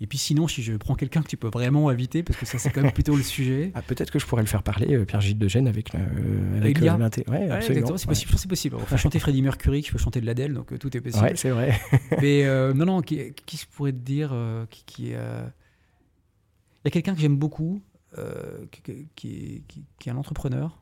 [0.03, 2.57] Et puis sinon, si je prends quelqu'un que tu peux vraiment inviter, parce que ça,
[2.57, 3.71] c'est quand même plutôt le sujet.
[3.75, 6.81] Ah, peut-être que je pourrais le faire parler, euh, Pierre-Gilles de Gênes, avec, euh, avec
[6.81, 7.95] euh, l'inté- Ouais, absolument.
[7.97, 8.73] c'est possible, c'est.
[8.73, 11.23] On peut chanter Freddie Mercury, je peux chanter de l'Adèle, donc tout est possible.
[11.23, 11.79] Ouais, c'est vrai.
[12.21, 15.15] Mais euh, non, non, qui, qui je pourrais te dire euh, qui, qui est.
[15.15, 15.45] euh,
[16.83, 17.81] Il y a quelqu'un que j'aime beaucoup,
[18.17, 18.65] euh,
[19.15, 19.63] qui,
[20.05, 20.81] est, un entrepreneur,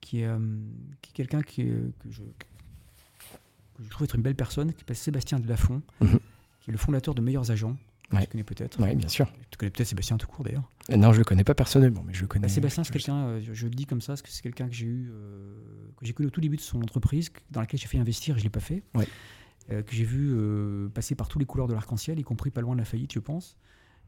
[0.00, 4.80] qui est, euh, est quelqu'un que, je, que je trouve être une belle personne, qui
[4.80, 6.18] s'appelle Sébastien Delafont, Mhm.
[6.60, 7.76] qui est le fondateur de Meilleurs Agents.
[8.10, 8.22] que Ouais.
[8.26, 8.80] Tu connais peut-être.
[8.82, 9.32] Ouais, bien sûr.
[9.50, 10.68] Tu connais peut-être Sébastien tout court d'ailleurs.
[10.94, 12.46] Non, je le connais pas personnellement, mais je le connais.
[12.46, 14.74] Bah, Sébastien, c'est quelqu'un, je, je le dis comme ça, parce que c'est quelqu'un que
[14.74, 15.10] j'ai eu,
[15.96, 18.38] que j'ai connu au tout début de son entreprise, dans laquelle j'ai fait investir et
[18.38, 19.08] je l'ai pas fait, Ouais.
[19.70, 22.60] Euh, que j'ai vu euh, passer par tous les couleurs de l'arc-en-ciel, y compris pas
[22.60, 23.56] loin de la faillite, je pense,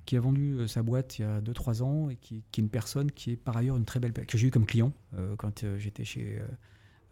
[0.05, 2.65] qui a vendu euh, sa boîte il y a 2-3 ans et qui, qui est
[2.65, 4.93] une personne qui est par ailleurs une très belle, que j'ai eu comme client
[5.39, 6.41] quand j'étais chez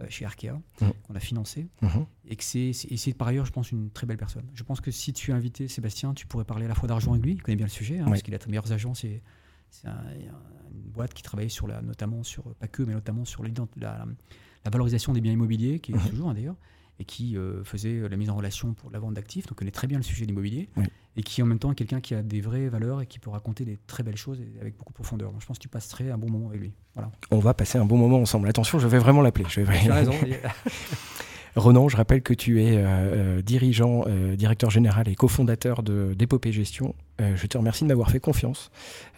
[0.08, 0.92] chez Arkea, Mhm.
[1.04, 2.04] qu'on a financé, Mhm.
[2.26, 4.44] et que c'est par ailleurs, je pense, une très belle personne.
[4.52, 7.12] Je pense que si tu as invité Sébastien, tu pourrais parler à la fois d'argent
[7.12, 9.22] avec lui, il connaît bien le sujet, hein, parce qu'il a de meilleurs agents, c'est
[9.70, 13.24] c'est un- un- une boîte qui travaille sur la, notamment sur, pas que, mais notamment
[13.24, 16.10] sur la, la valorisation des biens immobiliers, qui est Mhm.
[16.10, 16.56] toujours hein, d'ailleurs,
[16.98, 19.86] et qui euh, faisait la mise en relation pour la vente d'actifs, donc connaît très
[19.86, 20.68] bien le sujet de l'immobilier,
[21.16, 23.30] et qui en même temps est quelqu'un qui a des vraies valeurs et qui peut
[23.30, 25.32] raconter des très belles choses et avec beaucoup de profondeur.
[25.32, 26.72] Donc je pense que tu passerais un bon moment avec lui.
[26.94, 27.10] Voilà.
[27.30, 28.48] On va passer un bon moment ensemble.
[28.48, 29.46] Attention, je vais vraiment l'appeler.
[29.48, 29.80] Je vais...
[29.80, 30.14] Tu as raison.
[31.56, 36.12] Ronan, je rappelle que tu es euh, euh, dirigeant, euh, directeur général et cofondateur de
[36.14, 36.94] d'Épopée Gestion.
[37.20, 38.70] Euh, je te remercie de m'avoir fait confiance,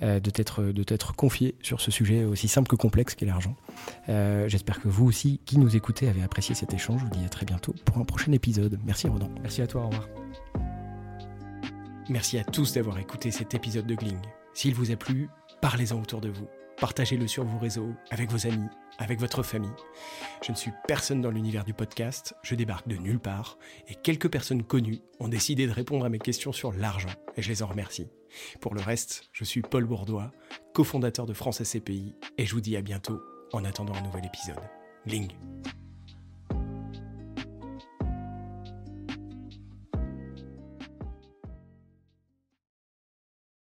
[0.02, 0.84] euh, de t'être de
[1.16, 3.56] confié sur ce sujet aussi simple que complexe qu'est l'argent.
[4.10, 7.00] Euh, J'espère que vous aussi, qui nous écoutez, avez apprécié cet échange.
[7.00, 8.78] Je vous dis à très bientôt pour un prochain épisode.
[8.84, 9.30] Merci Ronan.
[9.40, 10.08] Merci à toi, au revoir.
[12.10, 14.18] Merci à tous d'avoir écouté cet épisode de Gling.
[14.52, 15.28] S'il vous a plu,
[15.62, 16.46] parlez-en autour de vous.
[16.80, 18.68] Partagez-le sur vos réseaux, avec vos amis,
[18.98, 19.70] avec votre famille.
[20.42, 24.30] Je ne suis personne dans l'univers du podcast, je débarque de nulle part, et quelques
[24.30, 27.66] personnes connues ont décidé de répondre à mes questions sur l'argent, et je les en
[27.66, 28.08] remercie.
[28.60, 30.32] Pour le reste, je suis Paul Bourdois,
[30.74, 33.20] cofondateur de France SCPI, et je vous dis à bientôt
[33.52, 34.60] en attendant un nouvel épisode.
[35.06, 35.32] Gling